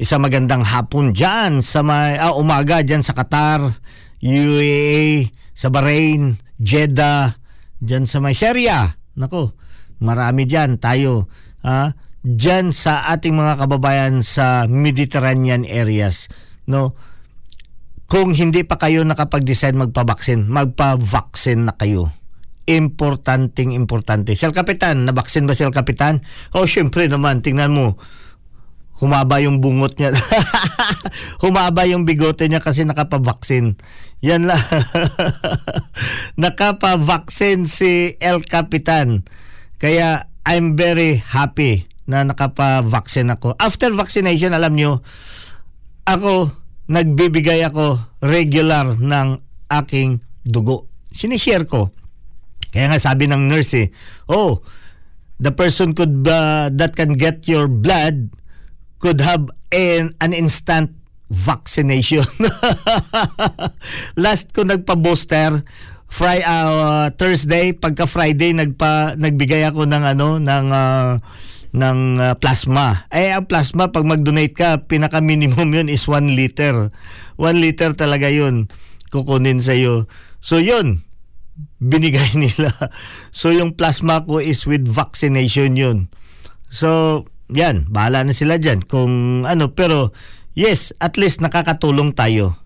Isa 0.00 0.16
magandang 0.16 0.64
hapon 0.64 1.12
dyan 1.12 1.60
sa 1.60 1.84
may, 1.84 2.16
ah, 2.16 2.32
umaga 2.32 2.80
dyan 2.80 3.04
sa 3.04 3.12
Qatar, 3.12 3.76
UAE, 4.24 5.28
sa 5.52 5.68
Bahrain, 5.68 6.40
Jeddah, 6.56 7.36
dyan 7.84 8.08
sa 8.08 8.24
may 8.24 8.32
Syria. 8.32 8.96
Nako, 9.20 9.52
marami 10.00 10.48
dyan 10.48 10.80
tayo. 10.80 11.28
Ha? 11.60 11.92
dyan 12.20 12.72
sa 12.76 13.08
ating 13.08 13.32
mga 13.32 13.64
kababayan 13.64 14.20
sa 14.20 14.68
Mediterranean 14.68 15.64
areas, 15.64 16.28
no? 16.68 16.96
Kung 18.10 18.34
hindi 18.34 18.66
pa 18.66 18.74
kayo 18.74 19.06
nakapag-decide 19.06 19.78
magpa-vaccine, 19.78 20.50
magpa-vaccine 20.50 21.62
na 21.62 21.78
kayo. 21.78 22.10
Importanteng 22.66 23.70
importante. 23.70 24.34
Sel 24.34 24.50
Kapitan, 24.50 25.06
na-vaccine 25.06 25.46
ba 25.46 25.54
Sel 25.54 25.70
Kapitan? 25.70 26.18
Oh, 26.50 26.66
syempre 26.66 27.06
naman, 27.06 27.38
tingnan 27.38 27.70
mo. 27.70 28.02
Humaba 28.98 29.38
yung 29.38 29.62
bungot 29.62 29.94
niya. 29.96 30.10
Humaba 31.46 31.86
yung 31.86 32.02
bigote 32.02 32.50
niya 32.50 32.58
kasi 32.58 32.82
nakapa-vaccine. 32.82 33.78
Yan 34.26 34.50
lang. 34.50 34.58
nakapa-vaccine 36.42 37.70
si 37.70 38.18
El 38.18 38.42
Capitan. 38.42 39.22
Kaya 39.78 40.26
I'm 40.42 40.74
very 40.74 41.22
happy 41.22 41.86
na 42.10 42.26
nakapa-vaccine 42.26 43.30
ako. 43.30 43.54
After 43.54 43.94
vaccination, 43.94 44.50
alam 44.50 44.74
nyo, 44.74 44.98
ako, 46.10 46.59
nagbibigay 46.90 47.62
ako 47.62 48.02
regular 48.18 48.98
ng 48.98 49.38
aking 49.70 50.18
dugo. 50.42 50.90
Sinishare 51.14 51.62
ko. 51.62 51.94
Kaya 52.74 52.90
nga 52.90 52.98
sabi 52.98 53.30
ng 53.30 53.46
nurse 53.46 53.86
eh, 53.86 53.88
oh, 54.26 54.62
the 55.38 55.54
person 55.54 55.94
could 55.94 56.26
uh, 56.26 56.66
that 56.74 56.98
can 56.98 57.14
get 57.14 57.46
your 57.46 57.70
blood 57.70 58.30
could 58.98 59.22
have 59.22 59.48
an, 59.72 60.12
an 60.20 60.34
instant 60.34 60.90
vaccination. 61.30 62.26
Last 64.22 64.50
ko 64.50 64.66
nagpa-booster 64.66 65.62
Friday 66.10 66.42
uh, 66.42 67.14
Thursday 67.14 67.70
pagka 67.70 68.10
Friday 68.10 68.50
nagpa 68.50 69.14
nagbigay 69.14 69.62
ako 69.70 69.86
ng 69.86 70.02
ano 70.02 70.42
ng 70.42 70.66
uh, 70.74 71.22
ng 71.70 72.18
uh, 72.18 72.34
plasma. 72.38 73.06
Eh, 73.14 73.30
ang 73.30 73.46
plasma, 73.46 73.94
pag 73.94 74.06
mag-donate 74.06 74.54
ka, 74.54 74.70
pinaka-minimum 74.90 75.70
yun 75.70 75.88
is 75.88 76.06
1 76.06 76.34
liter. 76.34 76.90
1 77.38 77.62
liter 77.62 77.94
talaga 77.94 78.26
yun 78.30 78.66
kukunin 79.10 79.58
sa 79.60 79.74
iyo. 79.74 80.06
So, 80.38 80.62
yun, 80.62 81.04
binigay 81.82 82.32
nila. 82.40 82.70
So, 83.34 83.50
yung 83.52 83.76
plasma 83.76 84.24
ko 84.24 84.38
is 84.38 84.64
with 84.64 84.86
vaccination 84.86 85.76
yun. 85.76 85.98
So, 86.70 87.22
yan, 87.50 87.90
bahala 87.90 88.22
na 88.22 88.32
sila 88.32 88.56
dyan. 88.56 88.86
Kung 88.86 89.44
ano, 89.44 89.74
pero, 89.74 90.14
yes, 90.54 90.94
at 91.02 91.18
least 91.18 91.42
nakakatulong 91.42 92.14
tayo 92.14 92.56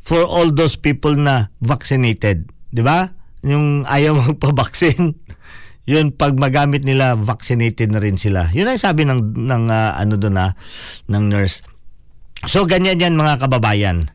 for 0.00 0.24
all 0.24 0.48
those 0.54 0.78
people 0.78 1.12
na 1.18 1.52
vaccinated. 1.60 2.48
Di 2.70 2.80
ba? 2.80 3.10
Yung 3.42 3.84
ayaw 3.84 4.16
magpa-vaccine 4.22 5.18
yun 5.90 6.14
pag 6.14 6.38
magamit 6.38 6.86
nila 6.86 7.18
vaccinated 7.18 7.90
na 7.90 7.98
rin 7.98 8.14
sila 8.14 8.46
yun 8.54 8.70
ang 8.70 8.78
sabi 8.78 9.02
ng 9.02 9.34
ng 9.34 9.64
uh, 9.66 9.98
ano 9.98 10.14
doon 10.14 10.38
na 10.38 10.46
ng 11.10 11.24
nurse 11.26 11.66
so 12.46 12.62
ganyan 12.62 13.02
yan 13.02 13.18
mga 13.18 13.42
kababayan 13.42 14.06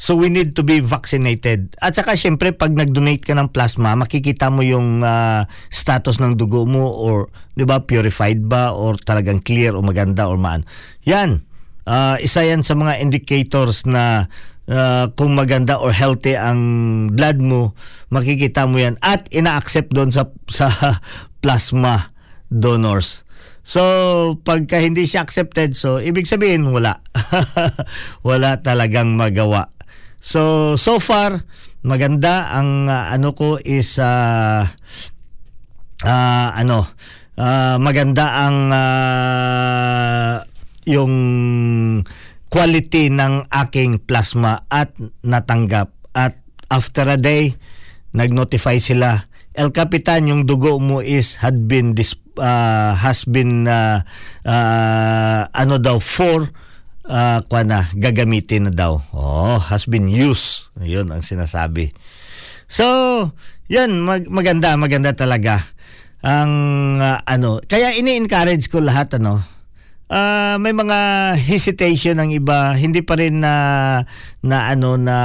So 0.00 0.16
we 0.16 0.32
need 0.32 0.56
to 0.56 0.64
be 0.64 0.80
vaccinated. 0.80 1.76
At 1.76 1.92
saka 1.92 2.16
syempre 2.16 2.56
pag 2.56 2.72
nag-donate 2.72 3.20
ka 3.20 3.36
ng 3.36 3.52
plasma, 3.52 3.92
makikita 4.00 4.48
mo 4.48 4.64
yung 4.64 5.04
uh, 5.04 5.44
status 5.68 6.16
ng 6.24 6.40
dugo 6.40 6.64
mo 6.64 6.88
or 6.88 7.28
'di 7.52 7.68
ba 7.68 7.84
purified 7.84 8.40
ba 8.48 8.72
or 8.72 8.96
talagang 8.96 9.44
clear 9.44 9.76
o 9.76 9.84
maganda 9.84 10.24
or 10.24 10.40
maan. 10.40 10.64
Yan. 11.04 11.44
Uh, 11.84 12.16
isa 12.24 12.40
yan 12.40 12.64
sa 12.64 12.72
mga 12.72 12.96
indicators 12.96 13.84
na 13.84 14.32
uh, 14.70 15.10
kung 15.18 15.34
maganda 15.34 15.76
or 15.76 15.90
healthy 15.90 16.38
ang 16.38 16.60
blood 17.12 17.42
mo, 17.42 17.74
makikita 18.08 18.70
mo 18.70 18.78
yan 18.78 18.96
at 19.02 19.26
ina-accept 19.34 19.90
doon 19.90 20.14
sa 20.14 20.30
sa 20.46 20.70
plasma 21.42 22.14
donors. 22.48 23.26
So, 23.60 23.82
pagka 24.40 24.80
hindi 24.82 25.04
siya 25.06 25.22
accepted, 25.22 25.76
so 25.76 26.00
ibig 26.00 26.26
sabihin 26.26 26.72
wala. 26.72 27.04
wala 28.26 28.58
talagang 28.64 29.14
magawa. 29.14 29.70
So, 30.18 30.74
so 30.74 30.98
far 30.98 31.44
maganda 31.80 32.52
ang 32.52 32.92
uh, 32.92 33.08
ano 33.08 33.32
ko 33.32 33.56
is 33.56 33.96
uh, 33.96 34.68
uh, 36.04 36.48
ano 36.52 36.92
uh, 37.40 37.80
maganda 37.80 38.44
ang 38.44 38.56
uh, 38.68 40.34
yung 40.84 41.14
quality 42.50 43.08
ng 43.08 43.46
aking 43.48 44.02
plasma 44.04 44.66
at 44.68 44.92
natanggap. 45.22 45.94
At 46.12 46.36
after 46.66 47.06
a 47.06 47.16
day, 47.16 47.54
nag-notify 48.12 48.82
sila, 48.82 49.30
El 49.54 49.70
Capitan, 49.74 50.30
yung 50.30 50.42
dugo 50.46 50.78
mo 50.78 51.02
is 51.02 51.38
had 51.38 51.66
been 51.66 51.94
dis, 51.94 52.14
uh, 52.38 52.94
has 52.94 53.26
been 53.26 53.66
uh, 53.66 54.02
uh, 54.46 55.42
ano 55.50 55.78
daw 55.78 55.98
for 55.98 56.50
uh, 57.06 57.38
kwa 57.46 57.60
na 57.66 57.86
gagamitin 57.94 58.70
na 58.70 58.72
daw. 58.74 59.02
Oh, 59.10 59.58
has 59.58 59.90
been 59.90 60.06
used. 60.06 60.70
Yun 60.78 61.10
ang 61.10 61.26
sinasabi. 61.26 61.90
So, 62.70 62.86
yan 63.66 64.02
mag- 64.06 64.30
maganda, 64.30 64.78
maganda 64.78 65.14
talaga 65.14 65.66
ang 66.22 66.52
uh, 67.02 67.18
ano. 67.26 67.58
Kaya 67.66 67.94
ini-encourage 67.98 68.70
ko 68.70 68.78
lahat 68.78 69.18
ano 69.18 69.59
uh, 70.10 70.58
may 70.58 70.74
mga 70.74 70.98
hesitation 71.38 72.18
ng 72.18 72.30
iba. 72.34 72.74
Hindi 72.74 73.00
pa 73.06 73.16
rin 73.16 73.40
na 73.40 73.54
na 74.42 74.68
ano 74.68 74.98
na 74.98 75.16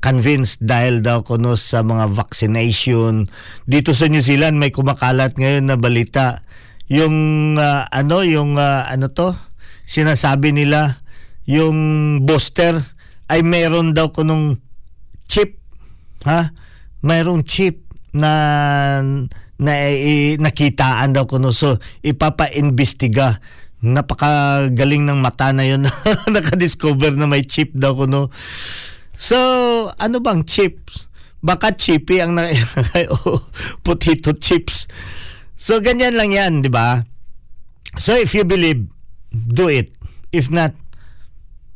convinced 0.00 0.64
dahil 0.64 1.04
daw 1.04 1.22
kuno 1.22 1.54
sa 1.54 1.84
mga 1.84 2.10
vaccination. 2.10 3.28
Dito 3.68 3.92
sa 3.92 4.08
New 4.08 4.24
Zealand 4.24 4.56
may 4.56 4.72
kumakalat 4.72 5.36
ngayon 5.36 5.68
na 5.68 5.76
balita. 5.76 6.40
Yung 6.88 7.14
uh, 7.60 7.86
ano 7.92 8.24
yung 8.24 8.56
uh, 8.56 8.88
ano 8.88 9.12
to? 9.12 9.36
Sinasabi 9.84 10.56
nila 10.56 11.04
yung 11.44 12.18
booster 12.24 12.80
ay 13.28 13.44
meron 13.44 13.92
daw 13.92 14.10
kunong 14.10 14.56
chip 15.28 15.60
ha? 16.24 16.50
Mayroong 17.02 17.44
chip 17.44 17.82
na 18.14 18.32
na 19.62 19.72
i, 19.88 20.38
nakitaan 20.38 21.14
daw 21.14 21.26
kuno. 21.28 21.50
So 21.54 21.78
ipapa-imbestiga 22.02 23.42
napakagaling 23.82 25.02
ng 25.02 25.18
mata 25.18 25.50
na 25.50 25.66
yun 25.66 25.82
nakadiscover 26.34 27.18
na 27.18 27.26
may 27.26 27.42
chip 27.42 27.74
daw 27.74 27.98
ko 27.98 28.06
no? 28.06 28.30
So 29.18 29.36
ano 29.98 30.22
bang 30.22 30.46
chips? 30.46 31.10
Baka 31.42 31.74
chippy 31.74 32.22
ang 32.22 32.38
na 32.38 32.46
potato 33.86 34.30
chips. 34.38 34.86
So 35.58 35.82
ganyan 35.82 36.14
lang 36.14 36.30
yan 36.30 36.62
di 36.62 36.70
ba? 36.70 37.02
So 37.98 38.14
if 38.14 38.32
you 38.32 38.46
believe 38.46 38.86
do 39.34 39.66
it. 39.66 39.90
If 40.30 40.48
not 40.48 40.78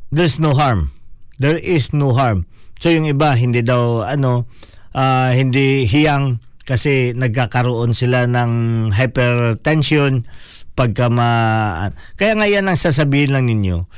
there's 0.09 0.39
no 0.39 0.55
harm. 0.55 0.95
There 1.37 1.59
is 1.59 1.91
no 1.91 2.15
harm. 2.15 2.47
So 2.79 2.87
yung 2.87 3.05
iba 3.05 3.35
hindi 3.35 3.61
daw 3.61 4.07
ano 4.07 4.47
uh, 4.95 5.35
hindi 5.35 5.83
hiyang 5.83 6.39
kasi 6.67 7.15
nagkakaroon 7.15 7.95
sila 7.95 8.27
ng 8.27 8.51
hypertension 8.91 10.27
pagka 10.77 11.09
ma... 11.09 11.29
Kaya 12.13 12.37
nga 12.37 12.45
yan 12.45 12.69
ang 12.69 12.77
sasabihin 12.77 13.33
lang 13.33 13.49
ninyo. 13.49 13.89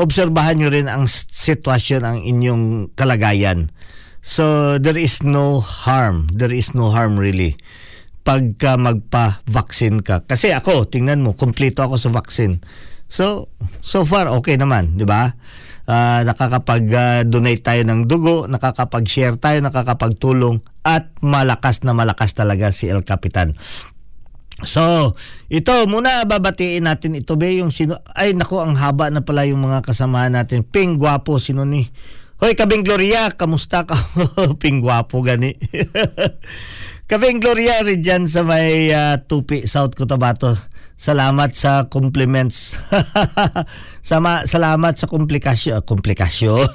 Obserbahan 0.00 0.56
nyo 0.56 0.72
rin 0.72 0.88
ang 0.88 1.04
sitwasyon, 1.06 2.02
ang 2.02 2.18
inyong 2.24 2.96
kalagayan. 2.96 3.68
So, 4.24 4.78
there 4.80 4.96
is 4.96 5.20
no 5.20 5.60
harm. 5.60 6.32
There 6.32 6.50
is 6.50 6.72
no 6.72 6.88
harm 6.88 7.20
really 7.20 7.60
pagka 8.22 8.78
magpa-vaccine 8.78 10.00
ka. 10.00 10.22
Kasi 10.24 10.54
ako, 10.54 10.86
tingnan 10.86 11.22
mo, 11.26 11.34
kompleto 11.34 11.82
ako 11.82 11.98
sa 11.98 12.10
vaccine. 12.14 12.62
So, 13.10 13.50
so 13.84 14.06
far, 14.06 14.30
okay 14.30 14.56
naman, 14.56 14.96
di 14.96 15.04
ba? 15.04 15.34
Uh, 15.82 16.22
nakakapag-donate 16.22 17.60
tayo 17.60 17.82
ng 17.82 18.06
dugo, 18.06 18.46
nakakapag-share 18.46 19.36
tayo, 19.42 19.58
nakakapagtulong, 19.60 20.62
at 20.86 21.10
malakas 21.18 21.82
na 21.82 21.92
malakas 21.92 22.32
talaga 22.32 22.70
si 22.70 22.86
El 22.86 23.02
Capitan. 23.02 23.58
So, 24.62 25.14
ito 25.50 25.72
muna 25.90 26.22
babatiin 26.22 26.86
natin 26.86 27.18
ito 27.18 27.34
be 27.34 27.58
yung 27.58 27.74
sino 27.74 27.98
ay 28.14 28.34
nako 28.34 28.62
ang 28.62 28.78
haba 28.78 29.10
na 29.10 29.26
pala 29.26 29.42
yung 29.46 29.62
mga 29.62 29.82
kasamahan 29.82 30.34
natin. 30.34 30.62
Ping 30.62 30.98
gwapo 30.98 31.42
sino 31.42 31.66
ni? 31.66 31.90
Hoy 32.42 32.58
Kabing 32.58 32.82
Gloria, 32.82 33.30
kamusta 33.30 33.86
ka? 33.86 33.94
Ping 34.62 34.82
gwapo 34.82 35.22
gani. 35.22 35.54
Kabing 37.10 37.38
Gloria 37.38 37.82
rin 37.86 38.02
dyan 38.02 38.24
sa 38.26 38.42
may 38.42 38.90
uh, 38.90 39.20
Tupi, 39.22 39.66
South 39.70 39.94
Cotabato. 39.94 40.58
Salamat 41.02 41.50
sa 41.50 41.90
compliments. 41.90 42.78
Sama, 44.06 44.46
salamat 44.46 44.94
sa 44.94 45.10
komplikasyon. 45.10 45.82
Komplikasyon. 45.82 46.70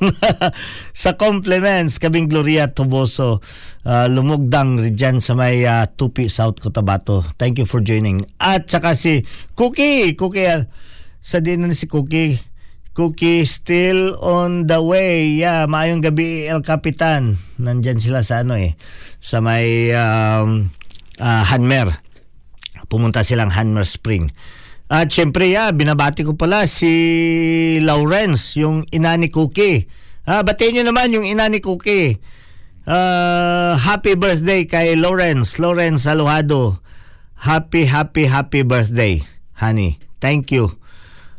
sa 0.92 1.16
compliments, 1.16 1.96
kaming 1.96 2.28
Gloria 2.28 2.68
Toboso. 2.68 3.40
Uh, 3.88 4.12
lumugdang 4.12 4.84
dyan 5.00 5.24
sa 5.24 5.32
may 5.32 5.64
uh, 5.64 5.88
Tupi, 5.88 6.28
South 6.28 6.60
Cotabato. 6.60 7.24
Thank 7.40 7.64
you 7.64 7.68
for 7.72 7.80
joining. 7.80 8.28
At 8.36 8.68
saka 8.68 9.00
si 9.00 9.24
Cookie. 9.56 10.20
Cookie, 10.20 10.44
uh, 10.44 10.68
sa 11.24 11.40
din 11.40 11.64
na 11.64 11.72
si 11.72 11.88
Cookie. 11.88 12.36
Cookie 13.00 13.48
still 13.48 14.20
on 14.20 14.68
the 14.68 14.84
way. 14.84 15.40
Yeah, 15.40 15.72
maayong 15.72 16.04
gabi 16.04 16.52
El 16.52 16.68
Capitan. 16.68 17.40
Nandyan 17.56 18.04
sila 18.04 18.28
sa 18.28 18.44
ano 18.44 18.60
eh. 18.60 18.76
Sa 19.24 19.40
may 19.40 19.96
um, 19.96 20.68
uh, 21.16 21.44
Hanmer 21.48 22.07
pumunta 22.88 23.24
silang 23.24 23.54
Hanmer 23.54 23.88
Spring. 23.88 24.32
At 24.88 25.12
syempre, 25.12 25.52
yeah, 25.52 25.72
binabati 25.76 26.24
ko 26.24 26.40
pala 26.40 26.64
si 26.64 26.88
Lawrence, 27.84 28.56
yung 28.56 28.88
ina 28.96 29.20
ni 29.20 29.28
Cookie. 29.28 29.92
Ah, 30.24 30.48
batiin 30.48 30.80
nyo 30.80 30.84
naman 30.88 31.12
yung 31.12 31.28
ina 31.28 31.52
ni 31.52 31.60
Cookie. 31.60 32.20
Uh, 32.88 33.76
happy 33.76 34.16
birthday 34.16 34.64
kay 34.64 34.96
Lawrence. 34.96 35.60
Lawrence 35.60 36.08
Aluhado. 36.08 36.80
Happy, 37.36 37.84
happy, 37.84 38.32
happy 38.32 38.64
birthday, 38.64 39.28
honey. 39.60 40.00
Thank 40.24 40.56
you. 40.56 40.80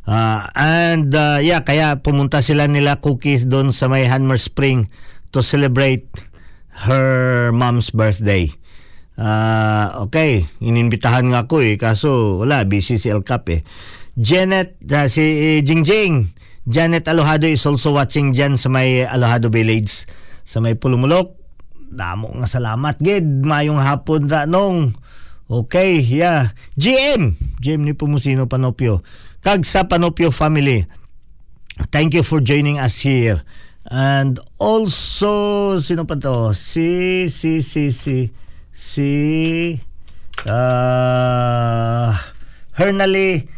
Uh, 0.05 0.45
and 0.57 1.13
uh, 1.17 1.41
yeah, 1.41 1.65
kaya 1.65 2.01
pumunta 2.05 2.45
sila 2.45 2.69
nila 2.69 3.01
Cookies 3.01 3.49
doon 3.49 3.73
sa 3.73 3.89
may 3.89 4.05
Hanmer 4.05 4.41
Spring 4.41 4.93
to 5.33 5.41
celebrate 5.41 6.09
her 6.89 7.49
mom's 7.53 7.93
birthday. 7.93 8.53
Uh, 9.18 10.07
okay, 10.07 10.46
inimbitahan 10.62 11.26
nga 11.35 11.50
ako 11.50 11.59
eh, 11.59 11.74
kaso 11.74 12.38
wala, 12.38 12.62
busy 12.70 13.02
si 13.02 13.11
El 13.11 13.26
Cap 13.26 13.50
eh. 13.50 13.66
Janet, 14.14 14.78
uh, 14.87 15.11
si 15.11 15.59
uh, 15.59 15.59
Jingjing, 15.59 16.31
Janet 16.62 17.11
Alohado 17.11 17.50
is 17.50 17.66
also 17.66 17.98
watching 17.98 18.31
dyan 18.31 18.54
sa 18.54 18.70
may 18.70 19.02
Alohado 19.02 19.50
Village, 19.50 20.07
sa 20.46 20.62
may 20.62 20.78
Pulumulok. 20.78 21.35
Damo 21.90 22.31
nga 22.38 22.46
salamat, 22.46 22.94
gid, 23.02 23.26
mayong 23.42 23.83
hapon 23.83 24.31
ra 24.31 24.46
nung. 24.46 24.94
Okay, 25.50 25.98
yeah. 25.98 26.54
GM, 26.78 27.35
GM 27.59 27.83
ni 27.83 27.98
Pumusino 27.98 28.46
Panopio. 28.46 29.02
Kag 29.42 29.66
sa 29.66 29.88
Panopio 29.88 30.31
family, 30.31 30.87
thank 31.90 32.14
you 32.14 32.22
for 32.22 32.38
joining 32.38 32.78
us 32.78 33.02
here. 33.02 33.42
And 33.88 34.38
also, 34.61 35.81
sino 35.81 36.04
pa 36.04 36.20
to? 36.20 36.52
Si, 36.52 37.26
si, 37.33 37.64
si, 37.64 37.88
si, 37.90 38.28
si 38.79 39.75
uh, 40.47 42.14
Hernally 42.79 43.51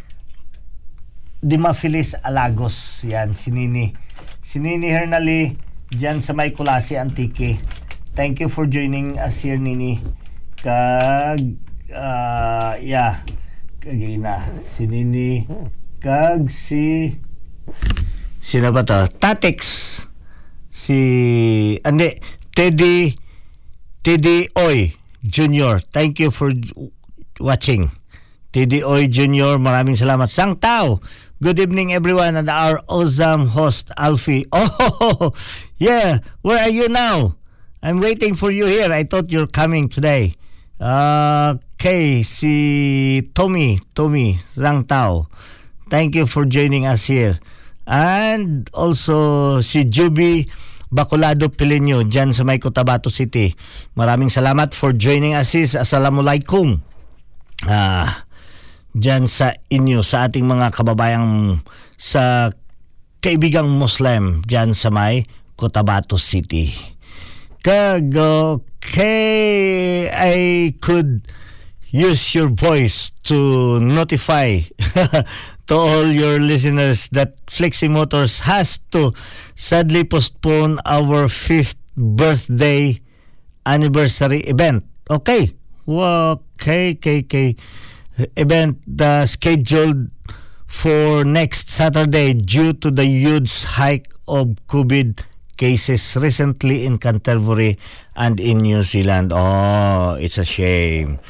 Dimafilis 1.45 2.17
Alagos. 2.25 3.05
Yan, 3.05 3.37
si 3.37 3.53
Nini. 3.53 3.93
Si 4.41 4.57
Nini 4.57 4.89
Hernally, 4.89 5.61
dyan 5.93 6.25
sa 6.25 6.33
may 6.33 6.57
Kulasi 6.57 6.97
Antique. 6.97 7.61
Thank 8.17 8.41
you 8.41 8.49
for 8.49 8.65
joining 8.65 9.21
us 9.21 9.45
here, 9.45 9.61
Nini. 9.61 10.01
Kag, 10.61 11.41
uh, 11.93 12.75
yeah, 12.81 13.21
kagina. 13.81 14.49
Si 14.69 14.89
Nini, 14.89 15.45
kag 16.01 16.49
si, 16.49 17.17
sino 18.41 18.73
ba 18.73 18.85
to? 18.85 19.05
Tatex. 19.21 19.61
Si, 20.73 20.97
andi, 21.85 22.17
Teddy, 22.57 23.17
Teddy 24.01 24.49
Oy. 24.57 25.00
Junior. 25.25 25.79
Thank 25.79 26.19
you 26.19 26.31
for 26.31 26.53
watching. 27.39 27.91
TDOy 28.51 29.07
Junior, 29.11 29.63
maraming 29.63 29.95
salamat. 29.95 30.27
Sang 30.27 30.59
Tao, 30.59 30.99
good 31.39 31.63
evening 31.63 31.95
everyone 31.95 32.35
and 32.35 32.51
our 32.51 32.83
awesome 32.91 33.47
host 33.55 33.95
Alfie. 33.95 34.47
Oh, 34.53 35.31
yeah, 35.79 36.19
where 36.43 36.59
are 36.59 36.73
you 36.73 36.91
now? 36.91 37.39
I'm 37.81 38.03
waiting 38.03 38.35
for 38.35 38.51
you 38.51 38.67
here. 38.67 38.91
I 38.91 39.05
thought 39.07 39.31
you're 39.31 39.47
coming 39.49 39.89
today. 39.89 40.35
Okay, 40.83 42.25
si 42.27 43.23
Tommy, 43.33 43.79
Tommy, 43.95 44.41
Sang 44.59 44.85
Tao. 44.85 45.29
Thank 45.89 46.19
you 46.19 46.27
for 46.27 46.45
joining 46.45 46.87
us 46.87 47.07
here. 47.07 47.39
And 47.87 48.69
also 48.75 49.61
si 49.61 49.85
Juby 49.87 50.51
Bacolado 50.91 51.55
Pilenyo 51.55 52.03
dyan 52.03 52.35
sa 52.35 52.43
may 52.43 52.59
Cotabato 52.59 53.15
City. 53.15 53.55
Maraming 53.95 54.27
salamat 54.27 54.75
for 54.75 54.91
joining 54.91 55.39
us. 55.39 55.55
Sis. 55.55 55.79
Assalamualaikum. 55.79 56.83
Ah, 57.71 58.27
dyan 58.91 59.31
sa 59.31 59.55
inyo, 59.71 60.03
sa 60.03 60.27
ating 60.27 60.43
mga 60.43 60.75
kababayang 60.75 61.63
sa 61.95 62.51
kaibigang 63.23 63.71
Muslim 63.71 64.43
dyan 64.43 64.75
sa 64.75 64.91
may 64.91 65.31
Cotabato 65.55 66.19
City. 66.19 66.75
Kag 67.61 68.11
okay, 68.17 70.09
I 70.09 70.73
could 70.81 71.29
use 71.93 72.35
your 72.35 72.49
voice 72.49 73.13
to 73.29 73.79
notify 73.79 74.65
to 75.71 75.79
all 75.79 76.11
your 76.11 76.43
listeners 76.43 77.07
that 77.15 77.39
Flexi 77.47 77.87
Motors 77.87 78.43
has 78.43 78.83
to 78.91 79.15
sadly 79.55 80.03
postpone 80.03 80.83
our 80.83 81.31
fifth 81.31 81.79
birthday 81.95 82.99
anniversary 83.63 84.43
event. 84.51 84.83
Okay. 85.07 85.55
Okay, 85.87 86.99
okay, 86.99 87.23
okay. 87.23 87.55
Event 88.35 88.83
uh, 88.99 89.27
scheduled 89.27 90.11
for 90.67 91.23
next 91.23 91.71
Saturday 91.71 92.35
due 92.35 92.75
to 92.75 92.91
the 92.91 93.07
huge 93.07 93.63
hike 93.79 94.11
of 94.27 94.59
COVID 94.67 95.23
cases 95.57 96.03
recently 96.19 96.85
in 96.85 96.99
Canterbury 96.99 97.79
and 98.17 98.41
in 98.43 98.67
New 98.67 98.83
Zealand. 98.83 99.31
Oh, 99.33 100.19
it's 100.19 100.37
a 100.37 100.45
shame. 100.45 101.21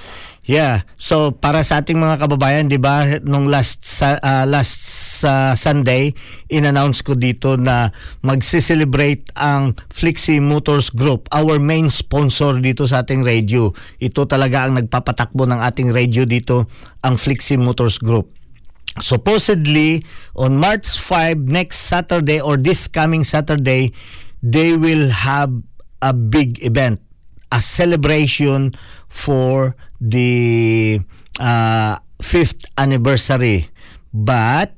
Yeah. 0.51 0.83
So 0.99 1.31
para 1.31 1.63
sa 1.63 1.79
ating 1.79 1.95
mga 1.95 2.27
kababayan, 2.27 2.67
'di 2.67 2.83
ba, 2.83 3.07
nung 3.23 3.47
last 3.47 3.87
uh, 4.03 4.43
last 4.51 4.83
uh, 5.23 5.55
Sunday, 5.55 6.11
inannounce 6.51 7.07
ko 7.07 7.15
dito 7.15 7.55
na 7.55 7.95
magse-celebrate 8.27 9.31
ang 9.39 9.79
Flixie 9.95 10.43
Motors 10.43 10.91
Group, 10.91 11.31
our 11.31 11.63
main 11.63 11.87
sponsor 11.87 12.59
dito 12.59 12.83
sa 12.91 13.07
ating 13.07 13.23
radio. 13.23 13.71
Ito 14.03 14.27
talaga 14.27 14.67
ang 14.67 14.75
nagpapatakbo 14.75 15.47
ng 15.47 15.63
ating 15.63 15.95
radio 15.95 16.27
dito, 16.27 16.67
ang 17.07 17.15
Flixie 17.15 17.55
Motors 17.55 18.03
Group. 18.03 18.35
Supposedly 18.99 20.03
on 20.35 20.59
March 20.59 20.99
5 20.99 21.47
next 21.47 21.87
Saturday 21.87 22.43
or 22.43 22.59
this 22.59 22.91
coming 22.91 23.23
Saturday, 23.23 23.95
they 24.43 24.75
will 24.75 25.15
have 25.15 25.55
a 26.03 26.11
big 26.11 26.59
event, 26.67 26.99
a 27.55 27.63
celebration 27.63 28.75
for 29.07 29.79
the 30.01 30.99
uh, 31.39 32.01
fifth 32.19 32.67
anniversary. 32.75 33.69
But 34.11 34.75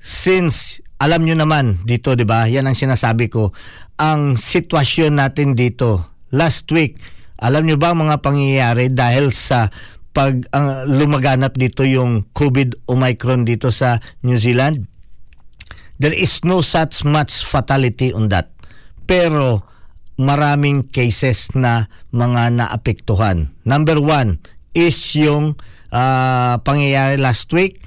since 0.00 0.82
alam 0.98 1.28
nyo 1.28 1.38
naman 1.38 1.84
dito, 1.86 2.16
'di 2.16 2.26
ba? 2.26 2.48
Yan 2.48 2.66
ang 2.66 2.78
sinasabi 2.78 3.28
ko. 3.30 3.52
Ang 4.00 4.40
sitwasyon 4.40 5.20
natin 5.20 5.54
dito 5.54 6.10
last 6.34 6.66
week, 6.72 6.98
alam 7.38 7.68
nyo 7.68 7.76
ba 7.78 7.92
ang 7.92 8.08
mga 8.08 8.24
pangyayari 8.24 8.90
dahil 8.90 9.30
sa 9.30 9.70
pag 10.12 10.44
ang 10.52 10.88
lumaganap 10.92 11.56
dito 11.56 11.82
yung 11.82 12.28
COVID 12.36 12.88
Omicron 12.88 13.48
dito 13.48 13.72
sa 13.72 14.00
New 14.24 14.36
Zealand? 14.36 14.88
There 16.02 16.14
is 16.14 16.42
no 16.42 16.60
such 16.66 17.06
much 17.06 17.46
fatality 17.46 18.10
on 18.10 18.30
that. 18.30 18.50
Pero 19.06 19.66
maraming 20.20 20.86
cases 20.90 21.50
na 21.56 21.90
mga 22.14 22.58
naapektuhan. 22.58 23.54
Number 23.66 23.98
one, 23.98 24.38
is 24.72 24.96
yung 25.16 25.56
uh, 25.92 26.56
pangyayari 26.64 27.20
last 27.20 27.48
week 27.52 27.80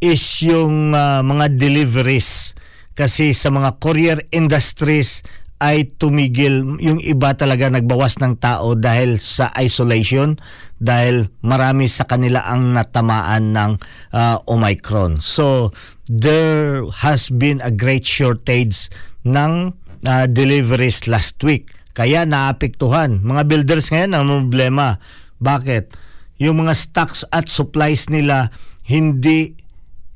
is 0.00 0.22
yung 0.40 0.96
uh, 0.96 1.20
mga 1.20 1.60
deliveries 1.60 2.56
kasi 2.96 3.36
sa 3.36 3.52
mga 3.52 3.76
courier 3.80 4.18
industries 4.32 5.20
ay 5.60 5.92
tumigil 6.00 6.80
yung 6.80 6.96
iba 7.04 7.36
talaga 7.36 7.68
nagbawas 7.68 8.16
ng 8.16 8.40
tao 8.40 8.72
dahil 8.72 9.20
sa 9.20 9.52
isolation 9.60 10.40
dahil 10.80 11.28
marami 11.44 11.84
sa 11.84 12.08
kanila 12.08 12.48
ang 12.48 12.72
natamaan 12.72 13.52
ng 13.52 13.72
uh, 14.16 14.40
Omicron. 14.48 15.20
So 15.20 15.76
there 16.08 16.88
has 17.04 17.28
been 17.28 17.60
a 17.60 17.68
great 17.68 18.08
shortage 18.08 18.88
ng 19.28 19.76
uh, 20.08 20.24
deliveries 20.32 21.04
last 21.04 21.36
week. 21.44 21.68
Kaya 21.92 22.24
naapektuhan. 22.24 23.20
Mga 23.20 23.42
builders 23.44 23.92
ngayon 23.92 24.16
ang 24.16 24.48
problema. 24.48 24.96
Bakit? 25.44 25.92
Yung 26.40 26.64
mga 26.64 26.72
stocks 26.72 27.22
at 27.28 27.52
supplies 27.52 28.08
nila 28.08 28.48
hindi 28.88 29.52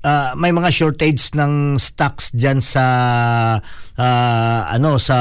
uh, 0.05 0.33
may 0.37 0.51
mga 0.51 0.73
shortage 0.73 1.37
ng 1.37 1.77
stocks 1.77 2.33
diyan 2.33 2.65
sa 2.65 2.85
uh, 3.97 4.61
ano 4.69 4.97
sa 4.97 5.17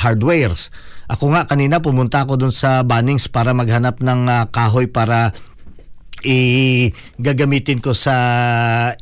hardwares. 0.00 0.72
Ako 1.06 1.30
nga 1.36 1.46
kanina 1.46 1.78
pumunta 1.84 2.24
ako 2.26 2.40
dun 2.40 2.54
sa 2.56 2.82
Bunnings 2.82 3.28
para 3.30 3.54
maghanap 3.54 4.00
ng 4.00 4.20
uh, 4.26 4.44
kahoy 4.50 4.88
para 4.88 5.36
i 6.26 6.90
gagamitin 7.20 7.78
ko 7.78 7.92
sa 7.92 8.16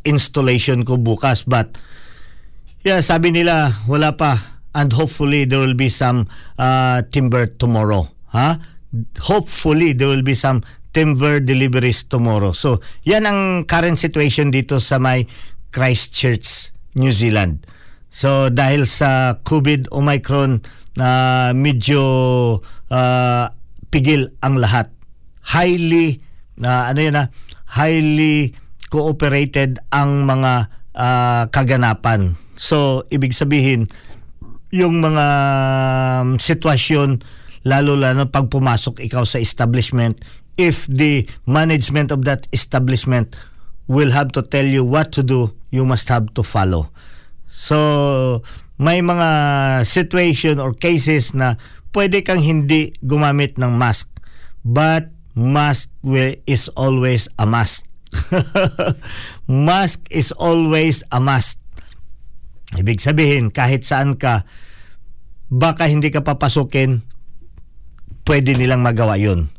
installation 0.02 0.82
ko 0.82 0.98
bukas 0.98 1.46
but 1.46 1.78
yeah 2.82 2.98
sabi 2.98 3.30
nila 3.30 3.70
wala 3.86 4.18
pa 4.18 4.60
and 4.74 4.92
hopefully 4.92 5.46
there 5.46 5.62
will 5.62 5.78
be 5.78 5.88
some 5.88 6.26
uh, 6.58 7.00
timber 7.14 7.46
tomorrow 7.46 8.10
ha 8.34 8.36
huh? 8.36 8.54
hopefully 9.24 9.94
there 9.94 10.10
will 10.10 10.26
be 10.26 10.34
some 10.34 10.60
timber 10.94 11.42
deliveries 11.42 12.06
tomorrow. 12.06 12.54
So, 12.54 12.78
yan 13.02 13.26
ang 13.26 13.66
current 13.66 13.98
situation 13.98 14.54
dito 14.54 14.78
sa 14.78 15.02
may 15.02 15.26
Christchurch, 15.74 16.70
New 16.94 17.10
Zealand. 17.10 17.66
So, 18.14 18.46
dahil 18.48 18.86
sa 18.86 19.42
COVID 19.42 19.90
Omicron 19.90 20.62
na 20.94 21.10
uh, 21.10 21.48
medyo 21.50 22.00
uh, 22.94 23.44
pigil 23.90 24.30
ang 24.38 24.62
lahat. 24.62 24.94
Highly 25.42 26.22
uh, 26.62 26.94
ano 26.94 27.00
yun 27.02 27.14
na, 27.18 27.34
highly 27.74 28.54
cooperated 28.92 29.82
ang 29.90 30.22
mga 30.22 30.70
uh, 30.94 31.42
kaganapan. 31.50 32.38
So, 32.54 33.10
ibig 33.10 33.34
sabihin, 33.34 33.90
yung 34.70 35.02
mga 35.02 35.26
um, 36.22 36.38
sitwasyon, 36.38 37.26
lalo-lalo 37.66 38.30
pag 38.30 38.46
pumasok 38.46 39.02
ikaw 39.02 39.26
sa 39.26 39.42
establishment, 39.42 40.22
if 40.56 40.86
the 40.86 41.26
management 41.46 42.10
of 42.10 42.24
that 42.24 42.46
establishment 42.52 43.34
will 43.86 44.10
have 44.10 44.32
to 44.32 44.42
tell 44.42 44.64
you 44.64 44.84
what 44.84 45.12
to 45.12 45.22
do, 45.22 45.52
you 45.70 45.84
must 45.84 46.08
have 46.08 46.32
to 46.34 46.42
follow. 46.42 46.88
So, 47.48 48.42
may 48.78 48.98
mga 48.98 49.28
situation 49.86 50.58
or 50.58 50.74
cases 50.74 51.34
na 51.34 51.60
pwede 51.94 52.26
kang 52.26 52.42
hindi 52.42 52.96
gumamit 53.04 53.54
ng 53.60 53.78
mask. 53.78 54.10
But 54.66 55.14
mask 55.38 55.92
is 56.48 56.66
always 56.74 57.30
a 57.38 57.46
must. 57.46 57.86
mask 59.46 60.02
is 60.10 60.34
always 60.34 61.06
a 61.14 61.22
must. 61.22 61.62
Ibig 62.74 62.98
sabihin, 62.98 63.54
kahit 63.54 63.86
saan 63.86 64.18
ka, 64.18 64.42
baka 65.46 65.86
hindi 65.86 66.10
ka 66.10 66.26
papasukin, 66.26 67.06
pwede 68.26 68.58
nilang 68.58 68.82
magawa 68.82 69.14
yun. 69.14 69.53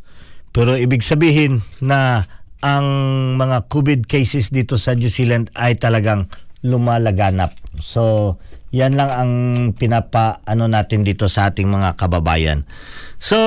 Pero 0.56 0.80
ibig 0.80 1.04
sabihin 1.04 1.68
na 1.84 2.24
ang 2.64 2.88
mga 3.36 3.68
COVID 3.68 4.08
cases 4.08 4.56
dito 4.56 4.80
sa 4.80 4.96
New 4.96 5.12
Zealand 5.12 5.52
ay 5.52 5.76
talagang 5.76 6.32
lumalaganap. 6.64 7.52
So, 7.84 8.36
yan 8.72 8.96
lang 8.96 9.12
ang 9.12 9.32
pinapa 9.76 10.40
ano 10.48 10.72
natin 10.72 11.04
dito 11.04 11.28
sa 11.28 11.52
ating 11.52 11.68
mga 11.68 12.00
kababayan. 12.00 12.64
So, 13.20 13.38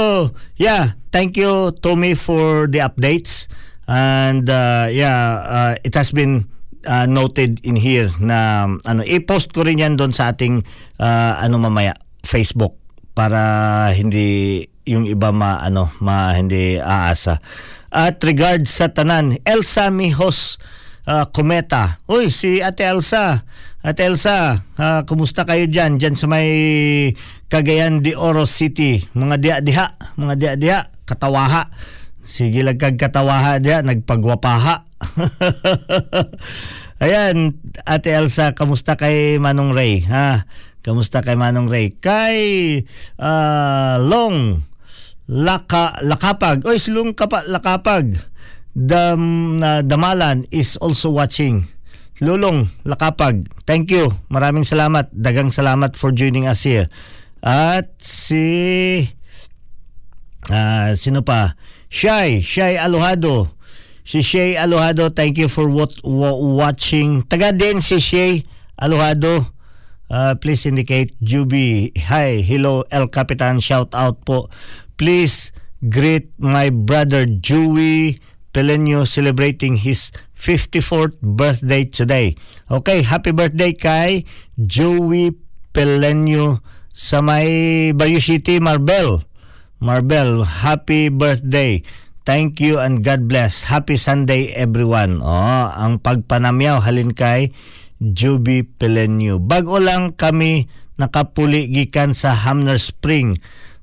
yeah, 0.61 1.01
thank 1.09 1.41
you 1.41 1.73
Tommy 1.81 2.13
for 2.13 2.69
the 2.69 2.85
updates. 2.85 3.49
And 3.89 4.45
uh, 4.45 4.93
yeah, 4.93 5.21
uh, 5.49 5.75
it 5.81 5.97
has 5.97 6.13
been 6.13 6.45
uh, 6.85 7.09
noted 7.09 7.65
in 7.65 7.75
here 7.75 8.13
na 8.21 8.69
ano 8.85 9.01
i-post 9.03 9.57
ko 9.57 9.65
rin 9.65 9.81
yan 9.81 9.97
doon 9.97 10.13
sa 10.13 10.37
ating 10.37 10.63
uh, 11.01 11.33
ano 11.41 11.57
mamaya 11.57 11.97
Facebook 12.21 12.77
para 13.17 13.91
hindi 13.97 14.63
yung 14.89 15.05
iba 15.05 15.29
ma 15.29 15.61
ano 15.61 15.93
ma 16.01 16.33
hindi 16.33 16.81
aasa. 16.81 17.45
At 17.89 18.21
regards 18.25 18.73
sa 18.73 18.93
tanan, 18.93 19.41
Elsa 19.45 19.93
Mijos 19.93 20.61
uh, 21.09 21.25
Kometa. 21.33 21.97
Uy, 22.05 22.29
si 22.29 22.61
Ate 22.61 22.85
Elsa. 22.85 23.49
Ate 23.81 24.05
Elsa, 24.05 24.69
uh, 24.77 25.01
kumusta 25.09 25.49
kayo 25.49 25.65
dyan? 25.65 25.97
Dyan 25.97 26.19
sa 26.19 26.29
may 26.29 26.51
Cagayan 27.49 28.05
de 28.05 28.13
Oro 28.13 28.45
City. 28.45 29.09
Mga 29.17 29.37
diha-diha, 29.41 29.87
mga 30.21 30.35
diha-diha, 30.37 30.81
katawaha. 31.09 31.73
Sige 32.21 32.61
lang 32.61 32.77
kag 32.77 33.01
katawaha 33.01 33.57
diha, 33.57 33.81
nagpagwapaha. 33.81 34.85
Ayan, 37.05 37.57
Ate 37.89 38.13
Elsa, 38.13 38.53
kamusta 38.53 39.01
kay 39.01 39.41
Manong 39.41 39.73
Ray? 39.73 40.05
Ha? 40.05 40.45
Kamusta 40.85 41.25
kay 41.25 41.41
Manong 41.41 41.73
Ray? 41.73 41.97
Kay 41.97 42.37
uh, 43.17 43.97
Long 44.03 44.68
Laka 45.29 46.01
Lakapag. 46.01 46.65
Oy, 46.65 46.81
silong 46.81 47.13
kapa 47.13 47.45
Lakapag. 47.45 48.17
Dam 48.73 49.59
uh, 49.61 49.85
Damalan 49.85 50.49
is 50.49 50.81
also 50.81 51.13
watching. 51.13 51.69
Lulong 52.25 52.73
Lakapag. 52.89 53.47
Thank 53.69 53.93
you. 53.93 54.11
Maraming 54.33 54.65
salamat. 54.65 55.13
Dagang 55.13 55.53
salamat 55.53 55.95
for 55.95 56.11
joining 56.11 56.49
us 56.49 56.65
here. 56.65 56.89
At 57.45 57.93
si 58.03 59.07
uh, 60.51 60.97
sino 60.97 61.23
pa? 61.23 61.55
Shay, 61.89 62.41
Shay 62.41 62.77
Alohado. 62.81 63.53
Si 64.09 64.25
Shay 64.25 64.57
Alohado, 64.57 65.13
thank 65.13 65.37
you 65.37 65.53
for 65.53 65.69
what, 65.69 65.93
watching. 66.05 67.23
Taga 67.29 67.53
din 67.53 67.85
si 67.85 68.01
Shay 68.01 68.49
Alohado. 68.81 69.53
Uh, 70.09 70.33
please 70.41 70.65
indicate 70.65 71.13
Juby. 71.21 71.93
Hi, 72.09 72.41
hello 72.41 72.89
El 72.89 73.13
Capitan, 73.13 73.61
shout 73.61 73.93
out 73.93 74.25
po 74.25 74.49
please 74.99 75.55
greet 75.87 76.35
my 76.43 76.69
brother 76.69 77.25
Joey 77.25 78.19
Pelenio 78.51 79.07
celebrating 79.07 79.79
his 79.79 80.11
54th 80.35 81.23
birthday 81.23 81.87
today. 81.87 82.35
Okay, 82.67 83.07
happy 83.07 83.31
birthday 83.31 83.71
kay 83.71 84.27
Joey 84.59 85.39
Pelenio 85.71 86.61
sa 86.91 87.23
may 87.23 87.95
Bayu 87.95 88.19
City, 88.19 88.59
Marbel. 88.59 89.23
Marbel, 89.79 90.43
happy 90.43 91.07
birthday. 91.07 91.87
Thank 92.27 92.59
you 92.59 92.83
and 92.83 93.07
God 93.07 93.31
bless. 93.31 93.71
Happy 93.71 93.95
Sunday 93.95 94.51
everyone. 94.53 95.23
Oh, 95.23 95.71
ang 95.71 96.03
pagpanamyaw 96.03 96.83
halin 96.83 97.15
kay 97.15 97.55
Joby 98.03 98.67
Pelenio. 98.67 99.39
Bago 99.39 99.79
lang 99.79 100.19
kami 100.19 100.67
nakapuli 100.99 101.71
gikan 101.71 102.13
sa 102.13 102.35
Hamner 102.35 102.83
Spring 102.83 103.39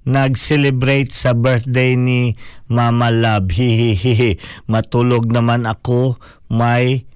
nag-celebrate 0.06 1.12
sa 1.12 1.34
birthday 1.34 1.98
ni 1.98 2.38
Mama 2.70 3.10
Love. 3.10 3.52
Hihihihi. 3.58 4.38
Matulog 4.70 5.28
naman 5.30 5.66
ako. 5.66 6.22
May 6.50 7.10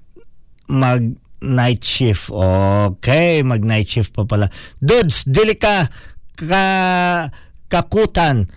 mag 0.66 1.18
night 1.40 1.82
shift. 1.82 2.28
Okay, 2.30 3.40
mag 3.46 3.64
night 3.64 3.88
shift 3.88 4.12
pa 4.12 4.26
pala. 4.26 4.52
Dudes, 4.78 5.24
dili 5.24 5.56
ka 5.56 5.88
ka 6.36 6.64
kakutan. 7.70 8.50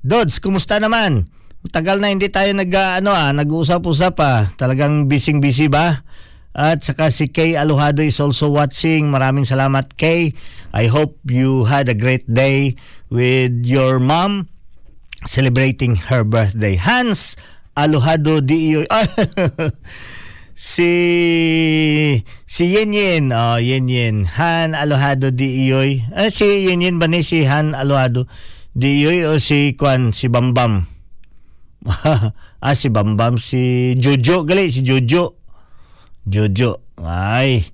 Dudes, 0.00 0.40
kumusta 0.40 0.78
naman? 0.80 1.28
Tagal 1.68 2.00
na 2.00 2.08
hindi 2.08 2.30
tayo 2.32 2.54
nag 2.54 2.70
ano 2.72 3.12
ah, 3.12 3.34
nag-uusap-usap 3.34 4.14
ah. 4.24 4.48
Talagang 4.56 5.10
busy-busy 5.10 5.68
ba? 5.68 6.06
At 6.58 6.82
saka 6.82 7.14
si 7.14 7.30
Kay 7.30 7.54
Aluhado 7.54 8.02
is 8.02 8.18
also 8.18 8.50
watching. 8.50 9.14
Maraming 9.14 9.46
salamat 9.46 9.94
Kay. 9.94 10.34
I 10.74 10.90
hope 10.90 11.22
you 11.22 11.70
had 11.70 11.86
a 11.86 11.94
great 11.94 12.26
day 12.26 12.74
with 13.14 13.62
your 13.62 14.02
mom 14.02 14.50
celebrating 15.22 16.10
her 16.10 16.26
birthday. 16.26 16.74
Hans 16.74 17.38
Aluhado 17.78 18.42
Diyo. 18.42 18.90
si 20.58 20.90
si 22.42 22.64
Yen 22.74 22.90
Yen. 22.90 23.30
Oh, 23.30 23.62
Yen 23.62 23.86
Yen. 23.86 24.26
Han 24.26 24.74
Aluhado 24.74 25.30
Diyoy. 25.30 26.10
Ah, 26.10 26.26
si 26.26 26.66
Yen 26.66 26.82
Yen 26.82 26.98
ba 26.98 27.06
ni 27.06 27.22
si 27.22 27.46
Han 27.46 27.78
Aluhado 27.78 28.26
Diyoy 28.74 29.30
o 29.30 29.38
si 29.38 29.78
Kwan 29.78 30.10
si 30.10 30.26
Bambam? 30.26 30.90
ah, 32.66 32.74
si 32.74 32.90
Bambam 32.90 33.38
si 33.38 33.94
Jojo 33.94 34.42
gali 34.42 34.74
si 34.74 34.82
Jojo. 34.82 35.37
Jojo. 36.28 36.84
Ay. 37.00 37.72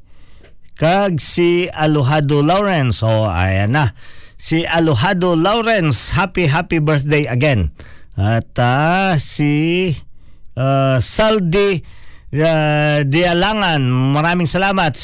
Kag 0.74 1.22
si 1.22 1.70
Alohado 1.70 2.42
Lawrence. 2.42 3.02
Oh, 3.06 3.30
ayan 3.30 3.74
na. 3.78 3.94
Si 4.34 4.66
Alohado 4.66 5.38
Lawrence, 5.38 6.10
happy 6.12 6.50
happy 6.50 6.82
birthday 6.82 7.30
again. 7.30 7.70
At 8.18 8.54
uh, 8.58 9.14
si 9.18 9.94
uh, 10.58 10.98
Saldi 10.98 11.82
uh, 12.34 13.02
Dialangan, 13.06 13.82
maraming 13.86 14.50
salamat. 14.50 14.98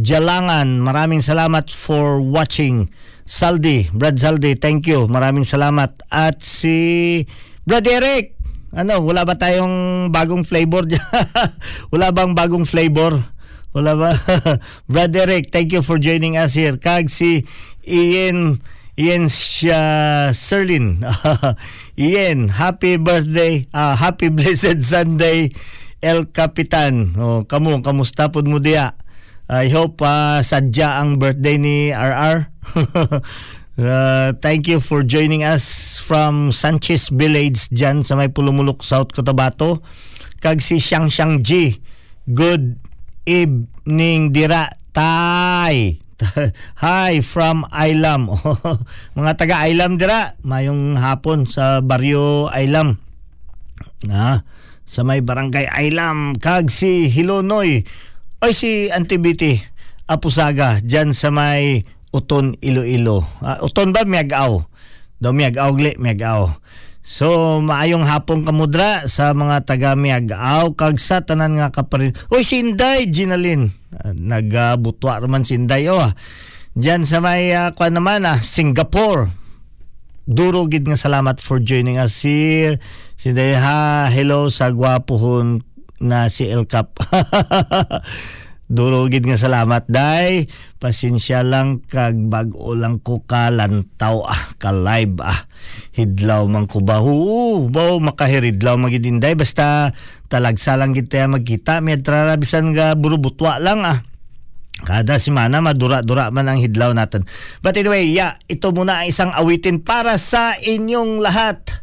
Jalangan, 0.00 0.80
maraming 0.80 1.20
salamat 1.20 1.68
for 1.68 2.24
watching. 2.24 2.88
Saldi, 3.28 3.92
Brad 3.92 4.16
Saldi, 4.16 4.56
thank 4.56 4.88
you. 4.88 5.04
Maraming 5.06 5.44
salamat. 5.44 6.00
At 6.08 6.40
si 6.40 7.22
Brad 7.68 7.84
Eric, 7.84 8.39
ano, 8.70 9.02
wala 9.02 9.26
ba 9.26 9.34
tayong 9.34 10.08
bagong 10.14 10.46
flavor 10.46 10.86
wala 11.92 12.14
bang 12.14 12.32
bagong 12.34 12.66
flavor? 12.66 13.22
Wala 13.70 13.94
ba? 13.94 14.10
Brad 14.90 15.14
Eric, 15.14 15.54
thank 15.54 15.70
you 15.70 15.82
for 15.82 15.98
joining 16.02 16.34
us 16.34 16.58
here. 16.58 16.74
Kag 16.74 17.06
si 17.06 17.46
Ian 17.86 18.58
Ian 18.98 19.30
uh, 19.30 20.28
Serlin. 20.34 21.00
Ian, 21.96 22.50
happy 22.50 22.98
birthday. 22.98 23.64
Uh, 23.72 23.94
happy 23.94 24.28
blessed 24.28 24.82
Sunday. 24.82 25.54
El 26.04 26.28
Capitan. 26.32 27.16
Oh, 27.16 27.40
kamu, 27.48 27.80
kamusta 27.84 28.32
pod 28.32 28.48
mo 28.48 28.60
diya? 28.60 28.96
I 29.48 29.72
hope 29.72 30.00
uh, 30.04 30.40
sadya 30.44 31.00
ang 31.00 31.16
birthday 31.16 31.56
ni 31.56 31.92
RR. 31.96 32.50
Uh, 33.80 34.36
thank 34.44 34.68
you 34.68 34.76
for 34.76 35.00
joining 35.00 35.40
us 35.40 35.96
from 35.96 36.52
Sanchez 36.52 37.08
Village 37.08 37.72
dyan 37.72 38.04
sa 38.04 38.12
may 38.12 38.28
Pulumulok, 38.28 38.84
South 38.84 39.08
Cotabato. 39.16 39.80
Kag 40.36 40.60
si 40.60 40.76
Xiang 40.76 41.08
Xiang 41.08 41.40
Ji. 41.40 41.80
Good 42.28 42.76
evening 43.24 44.36
dira. 44.36 44.68
Tay. 44.92 45.96
Hi 46.84 47.24
from 47.24 47.64
Ailam. 47.72 48.28
Mga 49.16 49.32
taga 49.40 49.64
Ailam 49.64 49.96
dira. 49.96 50.36
Mayong 50.44 51.00
hapon 51.00 51.48
sa 51.48 51.80
baryo 51.80 52.52
Ailam. 52.52 53.00
Na, 54.04 54.44
sa 54.84 55.08
may 55.08 55.24
barangay 55.24 55.72
Ailam. 55.72 56.36
Kag 56.36 56.68
si 56.68 57.08
Hilonoy. 57.08 57.88
Oy 58.44 58.52
si 58.52 58.92
Antibiti. 58.92 59.56
Apusaga 60.04 60.84
dyan 60.84 61.16
sa 61.16 61.32
may 61.32 61.80
Uton 62.10 62.58
Iloilo. 62.58 63.22
Uh, 63.38 63.62
uton 63.66 63.94
ba 63.94 64.02
miagaw? 64.02 64.66
Daw 65.20 65.32
miagaw 65.34 65.70
gli 65.78 65.94
miagaw. 65.94 66.50
So, 67.10 67.58
maayong 67.58 68.06
hapon 68.06 68.46
kamudra 68.46 69.10
sa 69.10 69.34
mga 69.34 69.66
taga 69.66 69.98
Miagaw 69.98 70.78
kag 70.78 71.00
sa 71.02 71.18
tanan 71.18 71.58
nga 71.58 71.74
kaparin. 71.74 72.14
Oy, 72.30 72.46
Sinday, 72.46 73.10
Ginalin. 73.10 73.74
Uh, 73.90 74.14
Nagbutwa 74.14 75.18
naman 75.18 75.42
Sinday, 75.42 75.90
oh. 75.90 76.06
Diyan 76.78 77.02
sa 77.10 77.18
may, 77.18 77.50
uh, 77.50 77.74
kuan 77.74 77.98
naman, 77.98 78.22
ah, 78.30 78.38
Singapore. 78.38 79.32
Duro 80.22 80.70
gid 80.70 80.86
nga 80.86 80.94
salamat 80.94 81.42
for 81.42 81.58
joining 81.58 81.98
us 81.98 82.22
here. 82.22 82.78
Sinday, 83.18 83.58
ha, 83.58 84.06
hello 84.06 84.46
sa 84.46 84.70
gwapohon 84.70 85.66
na 85.98 86.30
si 86.30 86.46
El 86.46 86.70
Cap. 86.70 86.94
Durugid 88.70 89.26
nga 89.26 89.34
salamat 89.34 89.90
day. 89.90 90.46
Pasensya 90.78 91.42
lang 91.42 91.82
kag 91.82 92.30
bag-o 92.30 92.78
lang 92.78 93.02
ko 93.02 93.26
kalantaw 93.26 94.22
ah, 94.22 94.54
ka 94.62 94.70
live 94.70 95.18
ah. 95.26 95.42
Hidlaw 95.98 96.46
man 96.46 96.70
ko 96.70 96.78
ba? 96.78 97.02
Oo, 97.02 97.66
ba 97.66 97.98
makahiridlaw 97.98 98.78
magidinday 98.78 99.34
basta 99.34 99.90
talagsa 100.30 100.78
lang 100.78 100.94
kita 100.94 101.26
magkita. 101.26 101.82
May 101.82 101.98
trarabisan 101.98 102.70
nga 102.70 102.94
burubutwa 102.94 103.58
lang 103.58 103.82
ah. 103.82 104.06
Kada 104.86 105.18
simana 105.18 105.58
madura-dura 105.58 106.30
man 106.30 106.46
ang 106.46 106.62
hidlaw 106.62 106.94
natin. 106.94 107.26
But 107.66 107.74
anyway, 107.74 108.06
yeah, 108.06 108.38
ito 108.46 108.70
muna 108.70 109.02
ang 109.02 109.10
isang 109.10 109.34
awitin 109.34 109.82
para 109.82 110.14
sa 110.14 110.54
inyong 110.54 111.18
lahat. 111.18 111.82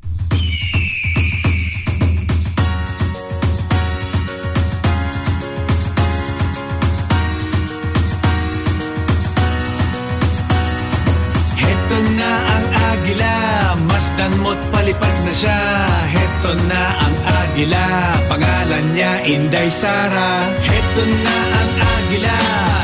agila, 17.61 17.85
pangalan 18.25 18.85
niya 18.97 19.21
Inday 19.21 19.69
Sara. 19.69 20.49
Heto 20.65 21.03
na 21.05 21.37
ang 21.53 21.73
agila, 21.77 22.37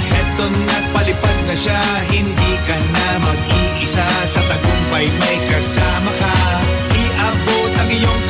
heto 0.06 0.46
na 0.70 0.78
palipad 0.94 1.38
na 1.50 1.56
siya. 1.58 1.82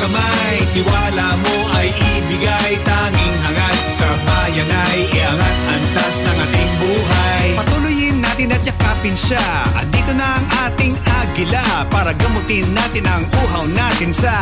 Kamay, 0.08 0.56
tiwala 0.72 1.36
mo 1.36 1.56
ay 1.76 1.92
ibigay. 1.92 2.80
Tanging 2.80 3.36
hangad 3.44 3.78
sa 3.84 4.08
bayan 4.24 4.70
ay 4.88 4.98
iangat 5.12 5.56
antas 5.76 6.16
ng 6.24 6.38
ating 6.48 6.72
buhay. 6.80 7.46
Patuloyin 7.60 8.16
natin 8.24 8.56
at 8.56 8.62
yakapin 8.64 9.12
siya. 9.12 9.44
Andito 9.76 10.16
na 10.16 10.24
ang 10.24 10.46
ating 10.68 10.96
agila 11.20 11.84
para 11.92 12.16
gamutin 12.16 12.64
natin 12.72 13.04
ang 13.04 13.24
uhaw 13.44 13.64
natin 13.76 14.10
sa 14.16 14.32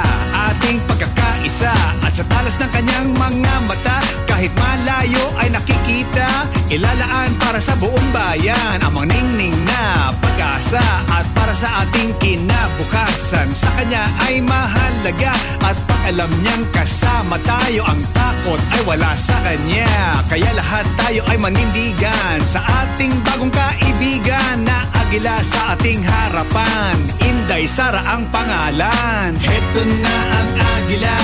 ating 0.55 0.79
pagkakaisa. 0.87 1.74
At 2.07 2.14
sa 2.14 2.24
talas 2.31 2.55
ng 2.62 2.70
kanyang 2.70 3.09
mga 3.18 3.55
mata, 3.66 3.98
kahit 4.31 4.52
malayo 4.55 5.24
ay 5.42 5.50
nakikita, 5.50 6.26
ilalaan 6.70 7.35
para 7.42 7.59
sa 7.59 7.74
buong 7.83 8.11
bayan 8.14 8.79
ang 8.87 8.92
mga 8.94 9.18
ningning 9.18 9.57
na 9.66 10.14
pag-asa 10.22 10.83
at 11.11 11.36
sa 11.56 11.88
ating 11.88 12.12
kinabukasan. 12.20 13.48
Sa 13.48 13.70
kanya 13.80 14.04
ay 14.28 14.44
mahalaga 14.44 15.32
at 15.64 15.76
pag 15.88 16.02
alam 16.12 16.28
niyang 16.44 16.68
kasama 16.68 17.40
tayo, 17.48 17.80
ang 17.88 17.96
takot 18.12 18.60
ay 18.76 18.82
wala 18.84 19.08
sa 19.16 19.40
kanya. 19.40 19.88
Kaya 20.28 20.52
lahat 20.52 20.84
tayo 21.00 21.24
ay 21.32 21.40
manindigan 21.40 22.38
sa 22.44 22.60
ating 22.84 23.08
bagong 23.24 23.48
kaibigan 23.48 24.68
na 24.68 24.76
agila 25.00 25.32
sa 25.40 25.72
ating 25.72 26.04
harapan. 26.04 26.94
Inday 27.24 27.64
Sara 27.64 28.04
ang 28.04 28.28
pangalan. 28.28 29.32
Heto 29.40 29.82
na 30.04 30.16
ang 30.36 30.50
agila, 30.60 31.18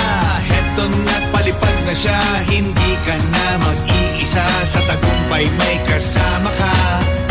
heto 0.49 0.85
na 1.05 1.17
palipad 1.29 1.77
na 1.85 1.93
siya. 1.93 2.21
Hindi 2.49 2.93
ka 3.05 3.17
na 3.21 3.47
mag-iisa 3.61 4.47
sa 4.65 4.81
tagumpay, 4.89 5.45
may 5.61 5.77
kasama 5.85 6.51
ka. 6.57 7.22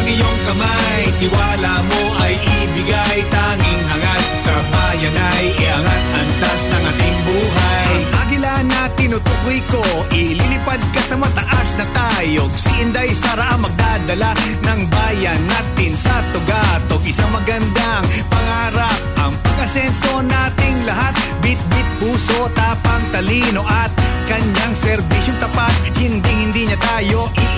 Ang 0.00 0.16
iyong 0.16 0.40
kamay, 0.48 1.02
tiwala 1.20 1.84
mo 1.84 2.00
ay 2.24 2.32
ibigay. 2.32 3.20
Tanging 3.28 3.82
hangad 3.84 4.24
sa 4.32 4.56
bayan 4.72 5.12
ay 5.12 5.52
iangat 5.60 6.02
antas 6.16 6.62
ng 6.72 6.84
ating 6.88 7.18
buhay. 7.28 7.92
Ang 8.00 8.16
agila 8.24 8.54
na 8.64 8.88
tinutukoy 8.96 9.60
ko, 9.68 9.84
ililipad 10.08 10.80
ka 10.96 11.04
sa 11.04 11.20
mataas 11.20 11.76
na 11.76 11.84
tayog. 11.92 12.48
Si 12.48 12.72
Inday 12.80 13.12
Sara 13.12 13.52
ang 13.52 13.60
magdadala 13.60 14.32
ng 14.64 14.80
bayan 14.88 15.40
natin 15.52 15.92
sa 15.92 16.16
tugatog. 16.32 17.04
Isang 17.04 17.36
magandang 17.36 18.04
pangarap 18.32 18.98
ang 19.20 19.36
pag-asenso 19.44 20.24
nating 20.24 20.80
lahat. 20.88 21.12
Bit-bit 21.44 21.88
puso, 22.00 22.48
tapang 22.56 23.04
talino 23.12 23.68
at 23.68 23.92
kanyang 24.24 24.72
serbisyong 24.72 25.44
tapat. 25.44 25.92
Hindi 26.00 26.32
hindi 26.40 26.72
niya 26.72 26.80
tayo 26.80 27.20
iiwan, 27.36 27.49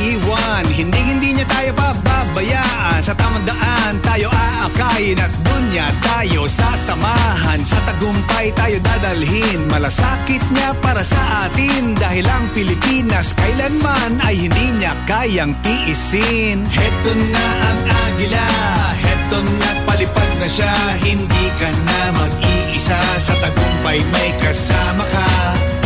hindi 0.72 0.98
hindi 0.98 1.28
niya 1.38 1.46
tayo 1.46 1.70
pababayaan. 1.78 3.00
Sa 3.02 3.14
tamang 3.14 3.46
daan 3.46 3.94
tayo 4.02 4.28
aakayin 4.30 5.18
at 5.20 5.32
dunya 5.46 5.86
tayo 6.02 6.46
sasamahan. 6.48 7.60
Sa 7.62 7.78
tagumpay 7.86 8.50
tayo 8.56 8.78
dadalhin, 8.82 9.68
malasakit 9.70 10.42
niya 10.50 10.74
para 10.82 11.06
sa 11.06 11.46
atin. 11.46 11.94
Dahil 11.94 12.26
ang 12.26 12.50
Pilipinas 12.50 13.36
kailanman 13.38 14.18
ay 14.26 14.34
hindi 14.48 14.82
niya 14.82 14.98
kayang 15.06 15.54
tiisin. 15.62 16.66
Heto 16.66 17.12
na 17.30 17.46
ang 17.62 17.80
agila, 17.86 18.46
heto 18.98 19.38
na 19.38 19.70
palipad 19.86 20.30
na 20.42 20.48
siya. 20.50 20.74
Hindi 21.02 21.46
ka 21.58 21.68
na 21.70 22.00
mag-iisa 22.16 22.98
sa 23.22 23.34
tagumpay, 23.38 24.02
may 24.10 24.30
kasama 24.42 25.04
ka. 25.06 25.28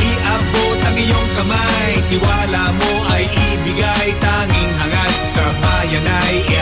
Iabot 0.00 0.78
ang 0.80 0.96
iyong 0.96 1.28
kamay, 1.36 1.92
tiwala 2.08 2.64
mo 2.80 2.95
ay 3.76 4.08
ibigay. 4.08 4.08
Tanging 4.20 4.72
hangad 4.80 5.14
sa 5.20 5.44
bayan 5.60 6.06
ay 6.06 6.55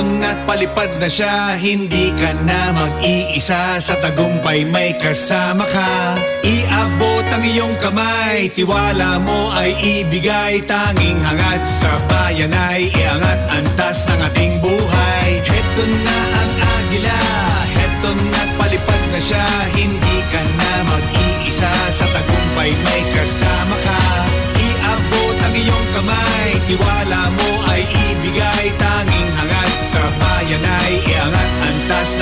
heto 0.00 0.16
na 0.20 0.32
palipad 0.48 0.88
na 1.00 1.08
siya. 1.08 1.56
Hindi 1.60 2.12
ka 2.16 2.30
na 2.48 2.72
mag-iisa 2.72 3.76
sa 3.80 3.94
tagumpay, 4.00 4.64
may 4.72 4.96
kasama 4.96 5.64
ka. 5.64 6.14
Iabot 6.44 7.26
ang 7.28 7.44
iyong 7.44 7.76
kamay, 7.84 8.48
tiwala 8.48 9.20
mo 9.20 9.52
ay 9.56 9.76
ibigay. 9.76 10.64
Tanging 10.64 11.20
hangad 11.20 11.62
sa 11.68 11.90
bayan 12.08 12.52
ay 12.72 12.88
iangat 12.88 13.40
antas 13.60 14.08
ng 14.08 14.20
ating 14.32 14.54
buhay. 14.64 15.30
Heto 15.44 15.84
na 15.84 16.18
ang 16.32 16.52
agila, 16.64 17.20
heto 17.76 18.10
na 18.32 18.42
palipad 18.56 19.02
na 19.12 19.20
siya. 19.20 19.46
Hindi 19.76 20.16
ka 20.32 20.40
na 20.40 20.72
mag-iisa 20.88 21.72
sa 21.92 22.06
tagumpay, 22.08 22.72
may 22.72 23.02
kasama 23.12 23.76
ka. 23.84 24.00
Iabot 24.56 25.36
ang 25.36 25.54
iyong 25.54 25.86
kamay, 25.92 26.50
tiwala 26.64 27.09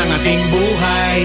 antas 0.09 0.17
ng 0.17 0.21
ating 0.21 0.43
buhay. 0.51 1.17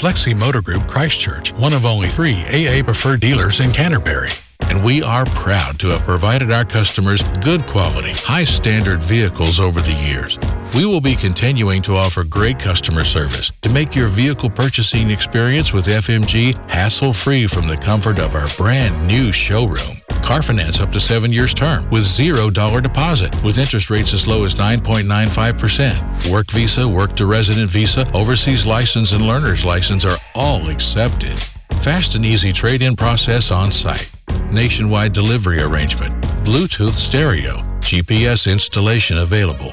Flexi 0.00 0.34
Motor 0.34 0.62
Group 0.62 0.88
Christchurch, 0.88 1.52
one 1.52 1.74
of 1.74 1.84
only 1.84 2.08
three 2.08 2.42
AA 2.48 2.82
preferred 2.82 3.20
dealers 3.20 3.60
in 3.60 3.70
Canterbury. 3.70 4.30
And 4.60 4.82
we 4.82 5.02
are 5.02 5.26
proud 5.26 5.78
to 5.80 5.88
have 5.88 6.02
provided 6.02 6.50
our 6.50 6.64
customers 6.64 7.22
good 7.42 7.66
quality, 7.66 8.12
high 8.12 8.44
standard 8.44 9.02
vehicles 9.02 9.60
over 9.60 9.80
the 9.80 9.92
years. 9.92 10.38
We 10.74 10.86
will 10.86 11.00
be 11.00 11.16
continuing 11.16 11.82
to 11.82 11.96
offer 11.96 12.22
great 12.22 12.60
customer 12.60 13.02
service 13.04 13.50
to 13.62 13.68
make 13.68 13.96
your 13.96 14.06
vehicle 14.06 14.48
purchasing 14.48 15.10
experience 15.10 15.72
with 15.72 15.86
FMG 15.86 16.54
hassle 16.70 17.12
free 17.12 17.48
from 17.48 17.66
the 17.66 17.76
comfort 17.76 18.20
of 18.20 18.36
our 18.36 18.46
brand 18.56 19.08
new 19.08 19.32
showroom. 19.32 19.96
Car 20.22 20.42
finance 20.42 20.78
up 20.78 20.92
to 20.92 21.00
seven 21.00 21.32
years 21.32 21.52
term 21.54 21.90
with 21.90 22.04
zero 22.04 22.50
dollar 22.50 22.80
deposit 22.80 23.34
with 23.42 23.58
interest 23.58 23.90
rates 23.90 24.14
as 24.14 24.28
low 24.28 24.44
as 24.44 24.54
9.95%. 24.54 26.30
Work 26.30 26.52
visa, 26.52 26.86
work 26.86 27.16
to 27.16 27.26
resident 27.26 27.68
visa, 27.68 28.08
overseas 28.14 28.64
license, 28.64 29.10
and 29.10 29.26
learner's 29.26 29.64
license 29.64 30.04
are 30.04 30.18
all 30.36 30.68
accepted. 30.68 31.36
Fast 31.82 32.14
and 32.14 32.24
easy 32.24 32.52
trade 32.52 32.82
in 32.82 32.94
process 32.94 33.50
on 33.50 33.72
site. 33.72 34.10
Nationwide 34.52 35.12
delivery 35.12 35.60
arrangement. 35.62 36.14
Bluetooth 36.44 36.92
stereo, 36.92 37.56
GPS 37.80 38.50
installation 38.50 39.18
available. 39.18 39.72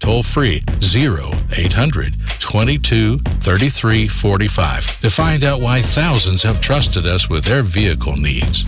toll 0.00 0.22
free 0.22 0.62
0800 0.82 2.14
22 2.40 3.18
33 3.18 4.08
45 4.08 5.00
to 5.00 5.10
find 5.10 5.44
out 5.44 5.60
why 5.60 5.82
thousands 5.82 6.42
have 6.42 6.60
trusted 6.60 7.06
us 7.06 7.28
with 7.28 7.44
their 7.44 7.62
vehicle 7.62 8.16
needs. 8.16 8.64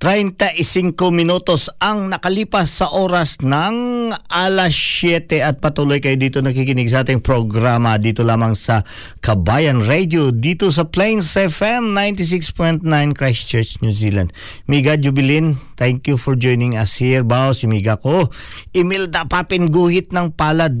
35 0.00 0.96
minutos 1.12 1.68
ang 1.76 2.08
nakalipas 2.08 2.72
sa 2.72 2.88
oras 2.88 3.36
ng 3.44 4.08
alas 4.32 4.72
7 4.72 5.44
at 5.44 5.60
patuloy 5.60 6.00
kayo 6.00 6.16
dito 6.16 6.40
nakikinig 6.40 6.88
sa 6.88 7.04
ating 7.04 7.20
programa 7.20 8.00
dito 8.00 8.24
lamang 8.24 8.56
sa 8.56 8.88
Kabayan 9.20 9.84
Radio 9.84 10.32
dito 10.32 10.72
sa 10.72 10.88
Plains 10.88 11.36
FM 11.36 11.92
96.9 11.92 12.80
Christchurch, 13.12 13.84
New 13.84 13.92
Zealand. 13.92 14.32
Miga 14.64 14.96
Jubilin, 14.96 15.60
thank 15.76 16.08
you 16.08 16.16
for 16.16 16.32
joining 16.32 16.80
us 16.80 16.96
here. 16.96 17.20
Bao, 17.20 17.52
si 17.52 17.68
Miga 17.68 18.00
ko. 18.00 18.32
Imelda 18.72 19.28
Papin 19.28 19.68
guhit 19.68 20.16
ng 20.16 20.32
palad. 20.32 20.80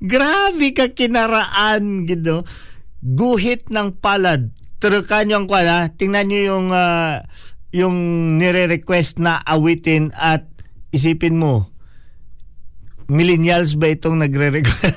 Grabe 0.00 0.72
ka 0.72 0.88
kinaraan, 0.96 2.08
gino. 2.08 2.48
Guhit 3.04 3.68
ng 3.68 3.92
palad 4.00 4.56
turukan 4.80 5.30
yung 5.30 5.46
kwan 5.46 5.68
ha. 5.68 5.80
Tingnan 5.92 6.32
nyo 6.32 6.40
yung 6.40 6.66
uh, 6.72 7.22
yung 7.70 7.96
nire-request 8.40 9.22
na 9.22 9.38
awitin 9.46 10.10
at 10.18 10.48
isipin 10.90 11.38
mo 11.38 11.70
millennials 13.10 13.74
ba 13.74 13.90
itong 13.90 14.22
nagre-request? 14.22 14.94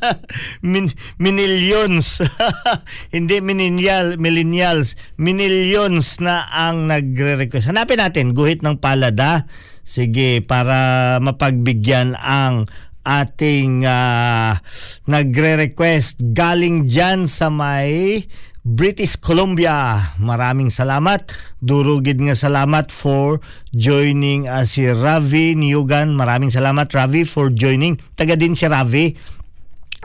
Min, 0.70 0.94
minillions. 1.18 2.22
Hindi 3.14 3.42
millennial, 3.42 4.16
millennials. 4.16 4.94
Minillions 5.18 6.22
na 6.22 6.46
ang 6.48 6.86
nagre-request. 6.86 7.74
Hanapin 7.74 7.98
natin, 7.98 8.32
guhit 8.32 8.62
ng 8.62 8.78
palada. 8.78 9.50
Sige, 9.82 10.38
para 10.46 11.18
mapagbigyan 11.18 12.14
ang 12.14 12.70
ating 13.02 13.82
uh, 13.82 14.62
nagre-request 15.10 16.22
galing 16.30 16.86
dyan 16.86 17.26
sa 17.26 17.50
may 17.50 18.22
British 18.62 19.18
Columbia. 19.18 19.98
Maraming 20.22 20.70
salamat. 20.70 21.26
Durugid 21.58 22.22
nga 22.22 22.38
salamat 22.38 22.94
for 22.94 23.42
joining 23.74 24.46
uh, 24.46 24.62
si 24.62 24.86
Ravi 24.86 25.58
Niyugan. 25.58 26.14
Maraming 26.14 26.54
salamat 26.54 26.86
Ravi 26.94 27.26
for 27.26 27.50
joining. 27.50 27.98
Taga 28.14 28.38
din 28.38 28.54
si 28.54 28.70
Ravi. 28.70 29.18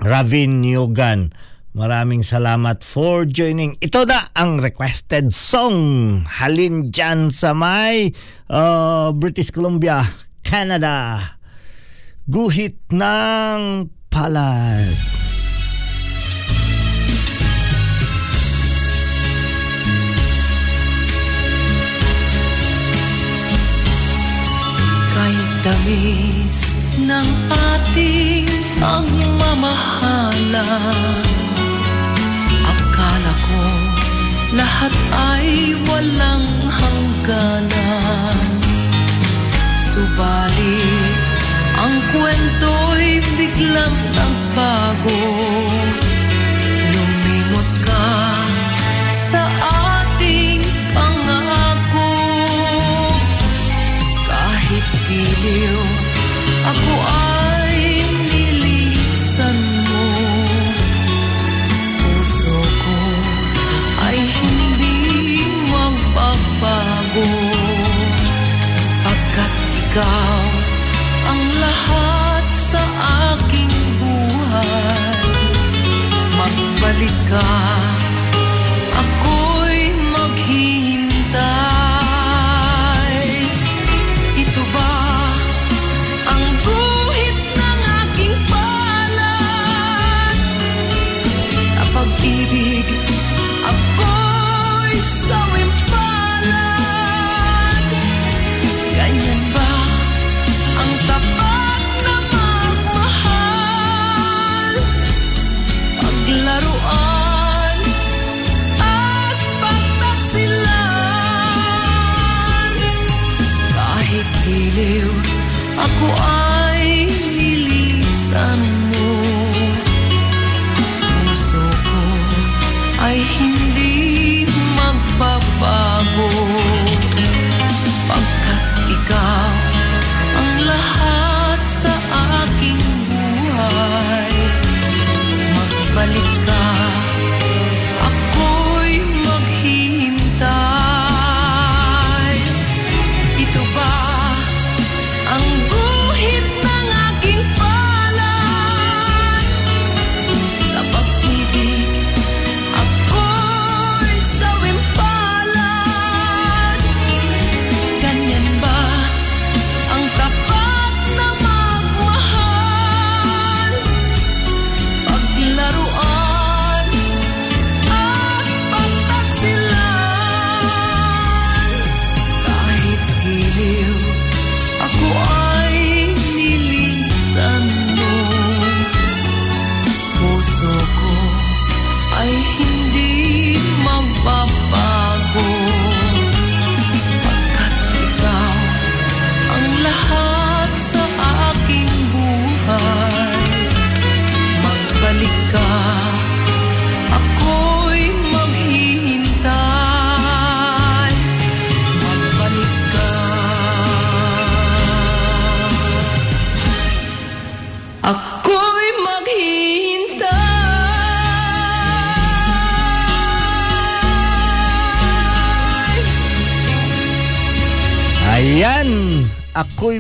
Ravi 0.02 0.50
Niyugan. 0.50 1.30
Maraming 1.78 2.26
salamat 2.26 2.82
for 2.82 3.30
joining. 3.30 3.78
Ito 3.78 4.10
na 4.10 4.34
ang 4.34 4.58
requested 4.58 5.30
song. 5.30 5.78
Halin 6.26 6.90
dyan 6.90 7.30
sa 7.30 7.54
may 7.54 8.18
uh, 8.50 9.14
British 9.14 9.54
Columbia, 9.54 10.02
Canada. 10.42 11.22
Guhit 12.26 12.82
ng 12.90 13.94
palad. 14.10 15.27
Tamis 25.68 26.72
ng 26.96 27.30
ating 27.52 28.48
pagmamahalan 28.80 30.64
Akala 32.64 33.34
ko 33.36 33.68
lahat 34.56 34.96
ay 35.12 35.76
walang 35.92 36.48
hangganan. 36.72 38.48
Subalit 39.92 41.20
ang 41.76 42.00
kwento'y 42.16 43.20
biglang 43.36 44.00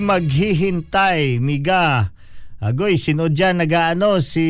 maghihintay, 0.07 1.43
Miga. 1.43 2.15
Agoy, 2.57 2.97
sino 2.97 3.29
dyan 3.29 3.61
nagaano 3.61 4.17
si 4.17 4.41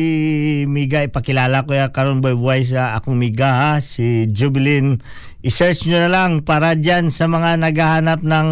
Miga 0.64 1.04
ipakilala 1.04 1.68
ko 1.68 1.76
ya 1.76 1.92
karon 1.92 2.24
boy 2.24 2.32
boy 2.32 2.64
sa 2.64 2.96
akong 2.96 3.20
Miga 3.20 3.52
ha, 3.52 3.84
si 3.84 4.24
Jubilin. 4.32 4.96
I-search 5.44 5.84
nyo 5.84 6.00
na 6.00 6.08
lang 6.08 6.40
para 6.40 6.72
dyan 6.72 7.12
sa 7.12 7.28
mga 7.28 7.60
naghahanap 7.60 8.24
ng 8.24 8.48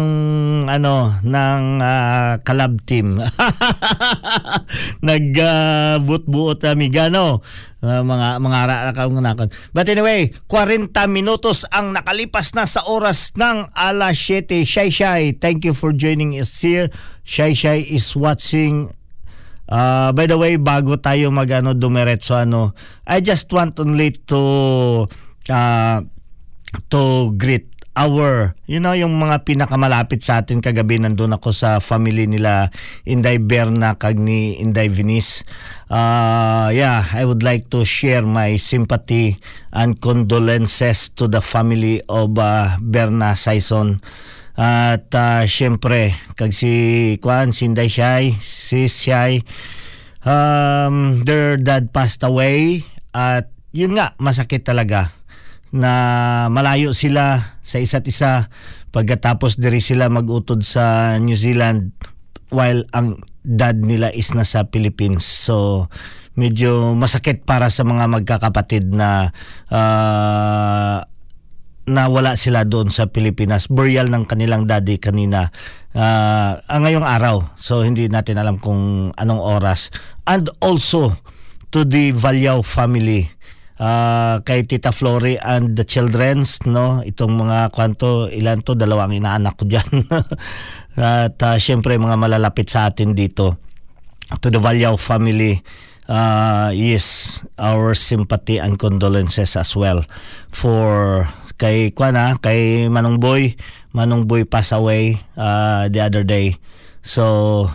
ano 0.69 1.09
ng 1.25 1.61
uh, 1.81 2.37
collab 2.45 2.85
team. 2.85 3.17
Nag-buot-buot 5.09 6.61
uh, 6.61 6.77
Miga 6.77 7.09
no. 7.09 7.41
Uh, 7.81 8.05
mga 8.05 8.37
mga 8.37 8.57
ara 8.61 8.93
ka 8.93 9.09
nakon. 9.09 9.49
But 9.73 9.89
anyway, 9.89 10.37
40 10.53 10.93
minutos 11.09 11.65
ang 11.73 11.97
nakalipas 11.97 12.53
na 12.53 12.69
sa 12.69 12.85
oras 12.85 13.33
ng 13.33 13.73
alas 13.73 14.21
7. 14.21 14.61
Shy 14.69 14.93
Shy, 14.93 15.33
thank 15.33 15.65
you 15.65 15.73
for 15.73 15.97
joining 15.97 16.37
us 16.37 16.53
here. 16.61 16.93
Shy 17.25 17.57
Shy 17.57 17.89
is 17.89 18.13
watching 18.13 18.93
Uh, 19.67 20.15
by 20.15 20.25
the 20.25 20.39
way, 20.39 20.55
bago 20.55 20.95
tayo 20.95 21.27
magano 21.29 21.75
dumiretso 21.75 22.39
ano, 22.39 22.71
I 23.03 23.19
just 23.19 23.51
want 23.51 23.75
only 23.83 24.15
to 24.31 24.41
uh, 25.51 25.99
to 26.91 27.01
greet 27.35 27.77
our, 27.97 28.53
you 28.69 28.77
know, 28.77 28.93
yung 28.93 29.17
mga 29.17 29.41
pinakamalapit 29.41 30.21
sa 30.21 30.45
atin 30.45 30.61
kagabi 30.61 31.01
nandun 31.01 31.33
ako 31.33 31.49
sa 31.49 31.81
family 31.81 32.29
nila 32.29 32.69
Inday 33.09 33.41
Berna 33.41 33.97
kag 33.97 34.21
ni 34.21 34.53
Inday 34.61 34.85
Venice. 34.85 35.41
Uh, 35.89 36.69
yeah, 36.69 37.09
I 37.09 37.25
would 37.25 37.41
like 37.41 37.73
to 37.73 37.81
share 37.81 38.21
my 38.21 38.61
sympathy 38.61 39.41
and 39.73 39.97
condolences 39.97 41.09
to 41.17 41.25
the 41.25 41.41
family 41.41 42.05
of 42.05 42.37
uh, 42.37 42.77
Berna 42.77 43.33
Saison. 43.33 43.97
At 44.57 45.13
uh, 45.13 45.45
syempre, 45.45 46.17
kag 46.33 46.49
si 46.49 47.15
Kwan, 47.21 47.53
si 47.53 47.69
Inday 47.69 47.93
Shay, 47.93 48.33
si 48.41 48.89
Shay, 48.89 49.45
um, 50.25 51.21
their 51.21 51.61
dad 51.61 51.93
passed 51.93 52.25
away 52.25 52.81
at 53.13 53.53
yun 53.69 53.93
nga, 53.93 54.17
masakit 54.17 54.65
talaga 54.65 55.13
na 55.69 56.47
malayo 56.49 56.97
sila 56.97 57.57
sa 57.61 57.77
isa't 57.77 58.09
isa 58.09 58.49
pagkatapos 58.89 59.61
diri 59.61 59.77
sila 59.77 60.09
magutod 60.09 60.65
sa 60.65 61.15
New 61.21 61.37
Zealand 61.37 61.93
while 62.49 62.81
ang 62.97 63.19
dad 63.45 63.77
nila 63.83 64.09
is 64.09 64.33
nasa 64.33 64.65
Philippines. 64.73 65.21
So 65.21 65.85
medyo 66.33 66.97
masakit 66.97 67.45
para 67.45 67.69
sa 67.69 67.85
mga 67.85 68.09
magkakapatid 68.09 68.89
na 68.89 69.33
uh, 69.69 71.05
na 71.87 72.11
wala 72.11 72.35
sila 72.35 72.67
doon 72.67 72.91
sa 72.91 73.07
Pilipinas. 73.07 73.71
Burial 73.71 74.11
ng 74.11 74.27
kanilang 74.27 74.67
daddy 74.67 74.99
kanina 74.99 75.49
uh, 75.95 76.59
ngayong 76.67 77.07
araw. 77.07 77.55
So 77.55 77.81
hindi 77.81 78.11
natin 78.11 78.37
alam 78.37 78.59
kung 78.59 79.11
anong 79.15 79.41
oras. 79.41 79.89
And 80.27 80.51
also 80.59 81.15
to 81.71 81.87
the 81.87 82.11
Valyao 82.11 82.59
family 82.63 83.31
uh, 83.79 84.43
kay 84.43 84.65
Tita 84.67 84.91
Flory 84.91 85.39
and 85.39 85.77
the 85.77 85.85
childrens 85.87 86.61
no 86.67 87.01
itong 87.05 87.33
mga 87.37 87.71
kwanto 87.71 88.27
ilan 88.29 88.61
to 88.65 88.73
dalawang 88.73 89.15
inaanak 89.15 89.57
ko 89.57 89.63
diyan 89.65 90.07
at 90.97 91.37
uh, 91.37 91.57
syempre 91.61 91.95
mga 91.95 92.17
malalapit 92.17 92.67
sa 92.71 92.89
atin 92.89 93.13
dito 93.13 93.59
to 94.41 94.49
the 94.49 94.59
Valyao 94.59 94.97
family 94.99 95.61
uh, 96.09 96.71
yes 96.73 97.39
our 97.59 97.93
sympathy 97.93 98.57
and 98.57 98.79
condolences 98.81 99.55
as 99.55 99.71
well 99.75 100.03
for 100.49 101.23
kay 101.57 101.91
Kwana, 101.91 102.37
kay 102.39 102.87
Manong 102.87 103.19
Boy. 103.19 103.57
Manong 103.91 104.29
Boy 104.29 104.45
passed 104.45 104.71
away 104.71 105.17
uh, 105.35 105.89
the 105.89 105.99
other 105.99 106.21
day. 106.21 106.61
So 107.01 107.67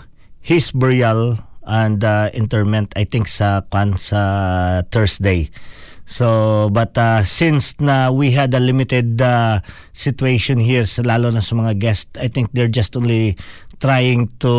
his 0.43 0.71
burial 0.71 1.39
and 1.63 2.03
uh, 2.03 2.31
interment 2.35 2.95
I 2.99 3.07
think 3.07 3.31
sa 3.31 3.63
Kwan 3.67 3.99
sa 3.99 4.83
Thursday. 4.91 5.51
So 6.07 6.69
but 6.71 6.99
uh, 6.99 7.23
since 7.27 7.79
na 7.79 8.11
we 8.11 8.35
had 8.35 8.55
a 8.55 8.63
limited 8.63 9.19
uh, 9.23 9.63
situation 9.95 10.59
here 10.59 10.87
sa 10.87 11.03
lalo 11.07 11.31
na 11.31 11.43
sa 11.43 11.55
mga 11.55 11.79
guests, 11.79 12.13
I 12.19 12.27
think 12.27 12.51
they're 12.53 12.71
just 12.71 12.95
only 12.99 13.39
trying 13.79 14.31
to 14.43 14.55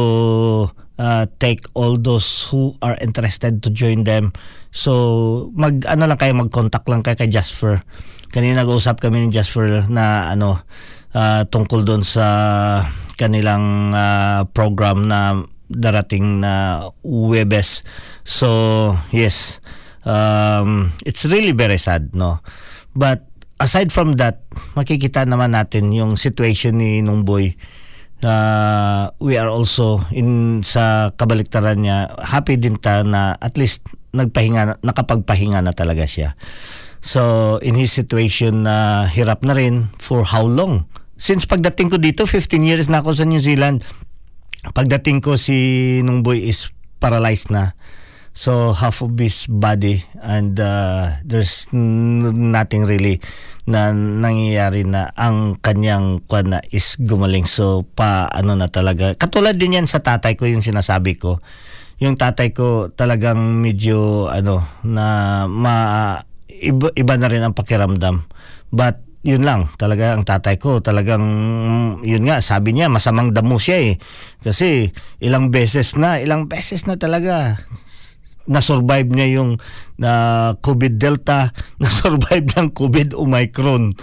uh, 0.99 1.25
take 1.39 1.67
all 1.75 1.99
those 1.99 2.47
who 2.49 2.75
are 2.81 2.97
interested 2.99 3.61
to 3.63 3.69
join 3.69 4.03
them. 4.03 4.33
So 4.73 5.51
mag 5.53 5.85
ano 5.85 6.09
lang 6.09 6.19
kayo 6.19 6.33
mag-contact 6.33 6.87
lang 6.89 7.05
kayo 7.05 7.19
kay 7.19 7.29
Jasper 7.29 7.83
kanina 8.33 8.65
nag-usap 8.65 8.97
kami 8.97 9.23
ni 9.23 9.27
Jasper 9.29 9.85
na 9.93 10.33
ano 10.33 10.65
uh, 11.13 11.45
tungkol 11.45 11.85
doon 11.85 12.01
sa 12.01 12.25
kanilang 13.13 13.93
uh, 13.93 14.49
program 14.49 15.05
na 15.05 15.37
darating 15.69 16.41
na 16.41 16.85
Webes. 17.05 17.85
So, 18.25 18.97
yes. 19.13 19.61
Um, 20.03 20.91
it's 21.05 21.23
really 21.29 21.53
very 21.53 21.77
sad, 21.77 22.17
no? 22.17 22.41
But 22.97 23.23
aside 23.61 23.93
from 23.93 24.17
that, 24.17 24.43
makikita 24.73 25.23
naman 25.29 25.53
natin 25.53 25.93
yung 25.93 26.17
situation 26.17 26.81
ni 26.81 27.05
nung 27.05 27.23
boy 27.23 27.53
uh, 28.25 29.13
we 29.19 29.37
are 29.37 29.51
also 29.51 30.01
in 30.09 30.59
sa 30.65 31.13
kabaliktaran 31.13 31.83
niya 31.83 32.09
happy 32.23 32.57
din 32.57 32.79
ta 32.79 33.03
na 33.03 33.37
at 33.37 33.59
least 33.59 33.85
nagpahinga 34.15 34.81
nakapagpahinga 34.81 35.59
na 35.61 35.75
talaga 35.75 36.07
siya 36.07 36.33
So, 37.03 37.59
in 37.59 37.75
his 37.75 37.91
situation 37.91 38.63
na 38.63 39.03
uh, 39.03 39.11
hirap 39.11 39.43
na 39.43 39.51
rin 39.51 39.91
for 39.99 40.23
how 40.23 40.47
long? 40.47 40.87
Since 41.19 41.51
pagdating 41.51 41.91
ko 41.91 41.99
dito, 41.99 42.23
15 42.23 42.63
years 42.63 42.87
na 42.87 43.03
ako 43.03 43.11
sa 43.11 43.27
New 43.27 43.43
Zealand. 43.43 43.83
Pagdating 44.71 45.19
ko 45.19 45.35
si 45.35 45.99
nung 45.99 46.23
boy 46.23 46.39
is 46.47 46.71
paralyzed 47.03 47.51
na. 47.51 47.75
So, 48.31 48.71
half 48.71 49.03
of 49.03 49.19
his 49.19 49.45
body 49.51 50.01
and 50.23 50.55
uh, 50.57 51.19
there's 51.27 51.67
nothing 51.75 52.87
really 52.87 53.21
na 53.67 53.93
nangyayari 53.93 54.87
na 54.87 55.13
ang 55.13 55.59
kanyang 55.59 56.23
kwan 56.25 56.55
na 56.55 56.63
is 56.71 56.95
gumaling. 56.97 57.45
So, 57.45 57.83
pa 57.83 58.31
ano 58.31 58.55
na 58.55 58.71
talaga. 58.71 59.11
Katulad 59.13 59.59
din 59.59 59.75
yan 59.75 59.91
sa 59.91 59.99
tatay 59.99 60.39
ko 60.39 60.47
yung 60.47 60.63
sinasabi 60.63 61.19
ko. 61.19 61.43
Yung 61.99 62.15
tatay 62.15 62.55
ko 62.55 62.89
talagang 62.95 63.59
medyo 63.59 64.31
ano 64.31 64.65
na 64.87 65.45
ma 65.51 65.75
iba, 66.63 66.87
iba 66.95 67.13
na 67.19 67.27
rin 67.27 67.43
ang 67.43 67.51
pakiramdam. 67.51 68.23
But 68.71 69.03
yun 69.23 69.47
lang, 69.47 69.71
talaga 69.79 70.15
ang 70.15 70.27
tatay 70.27 70.59
ko, 70.59 70.83
talagang 70.83 71.23
yun 72.03 72.23
nga, 72.27 72.43
sabi 72.43 72.75
niya 72.75 72.91
masamang 72.91 73.31
damo 73.31 73.55
siya 73.55 73.79
eh. 73.79 73.93
Kasi 74.43 74.91
ilang 75.23 75.47
beses 75.47 75.95
na, 75.95 76.19
ilang 76.19 76.51
beses 76.51 76.83
na 76.87 76.99
talaga 76.99 77.59
na-survive 78.43 79.07
niya 79.07 79.39
yung 79.39 79.55
uh, 80.03 80.51
COVID 80.59 80.99
Delta, 80.99 81.55
na-survive 81.83 82.43
ng 82.59 82.67
COVID 82.75 83.15
Omicron. 83.15 83.95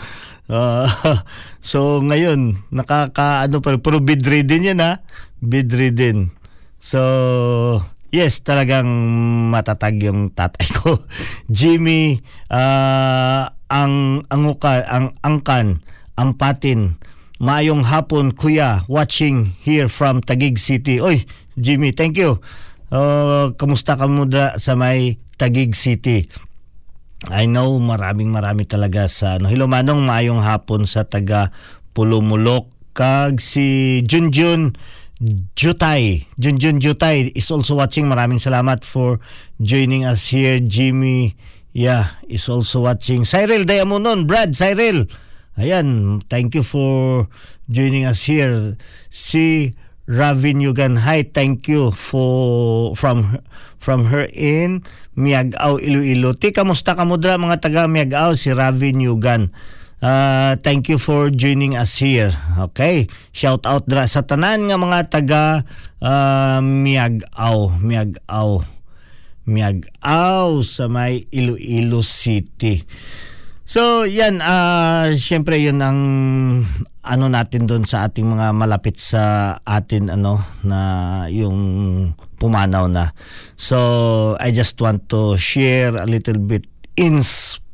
Uh, 0.49 0.89
so 1.61 2.01
ngayon, 2.01 2.57
nakaka 2.73 3.45
ano 3.45 3.61
pa, 3.61 3.77
pero 3.77 4.01
bedridden 4.01 4.73
yan 4.73 4.81
ha, 4.81 5.05
bedridden. 5.45 6.33
So 6.81 7.01
Yes, 8.11 8.43
talagang 8.43 8.91
matatag 9.55 10.03
yung 10.03 10.35
tatay 10.35 10.67
ko. 10.75 11.07
Jimmy, 11.47 12.19
uh, 12.51 13.47
ang 13.71 14.27
anguka, 14.27 14.83
ang 14.83 15.15
angkan, 15.23 15.79
ang 16.19 16.35
patin. 16.35 16.99
Maayong 17.39 17.87
hapon, 17.87 18.35
kuya, 18.35 18.83
watching 18.91 19.55
here 19.63 19.87
from 19.87 20.27
Tagig 20.27 20.59
City. 20.59 20.99
Oy, 20.99 21.23
Jimmy, 21.55 21.95
thank 21.95 22.19
you. 22.19 22.43
Uh, 22.91 23.55
kamusta 23.55 23.95
ka 23.95 24.11
muna 24.11 24.59
sa 24.59 24.75
may 24.75 25.23
Tagig 25.39 25.79
City? 25.79 26.27
I 27.31 27.47
know 27.47 27.79
maraming 27.79 28.35
marami 28.35 28.67
talaga 28.67 29.07
sa 29.07 29.39
ano. 29.39 29.47
Hello 29.47 29.71
Manong, 29.71 30.03
maayong 30.03 30.43
hapon 30.43 30.89
sa 30.89 31.07
taga 31.07 31.55
Pulumulok 31.95 32.73
kag 32.91 33.39
si 33.39 34.01
Junjun 34.03 34.75
Jutay, 35.21 36.25
Junjun 36.41 36.81
Jutay 36.81 37.29
is 37.37 37.53
also 37.53 37.77
watching. 37.77 38.09
Maraming 38.09 38.41
salamat 38.41 38.89
for 38.89 39.21
joining 39.61 40.09
us 40.09 40.33
here. 40.33 40.65
Jimmy, 40.65 41.37
yeah, 41.77 42.17
is 42.25 42.49
also 42.49 42.89
watching. 42.89 43.29
Cyril 43.29 43.69
Diamonon, 43.69 44.25
Brad, 44.25 44.57
Cyril. 44.57 45.05
Ayan, 45.61 46.19
thank 46.33 46.57
you 46.57 46.65
for 46.65 47.29
joining 47.69 48.09
us 48.09 48.25
here. 48.25 48.81
Si 49.13 49.77
Ravin 50.09 50.65
Yugan, 50.65 50.97
hi, 51.05 51.29
thank 51.29 51.69
you 51.69 51.93
for 51.93 52.97
from 52.97 53.45
from 53.77 54.09
her 54.09 54.25
in 54.33 54.81
Miagaw, 55.21 55.77
Iloilo. 55.85 56.33
Ti, 56.33 56.49
kamusta 56.57 56.97
ka 56.97 57.05
mudra 57.05 57.37
mga 57.37 57.61
taga 57.61 57.85
Miagaw? 57.93 58.33
Si 58.41 58.49
Ravin 58.57 59.05
Yugan. 59.05 59.53
Uh, 60.01 60.57
thank 60.65 60.89
you 60.89 60.97
for 60.97 61.29
joining 61.29 61.77
us 61.77 62.01
here. 62.01 62.33
Okay. 62.57 63.05
Shout 63.37 63.69
out 63.69 63.85
dra 63.85 64.09
sa 64.09 64.25
tanan 64.25 64.65
nga 64.65 64.81
mga 64.81 65.13
taga 65.13 65.43
uh, 66.01 66.65
Miagaw, 66.65 67.77
Miagaw. 67.77 68.65
Miagaw 69.45 70.65
sa 70.65 70.89
may 70.89 71.29
Iloilo 71.29 72.01
City. 72.01 72.81
So, 73.69 74.09
yan, 74.09 74.41
ah 74.41 75.13
syempre 75.21 75.61
yun 75.61 75.85
ang 75.85 76.01
ano 77.05 77.25
natin 77.29 77.69
doon 77.69 77.85
sa 77.85 78.09
ating 78.09 78.25
mga 78.25 78.57
malapit 78.57 78.97
sa 78.99 79.55
atin 79.63 80.09
ano 80.09 80.41
na 80.65 80.79
yung 81.29 81.61
pumanaw 82.41 82.89
na. 82.89 83.13
So, 83.61 84.35
I 84.41 84.49
just 84.49 84.81
want 84.81 85.13
to 85.13 85.37
share 85.37 85.93
a 85.93 86.09
little 86.09 86.41
bit 86.41 86.65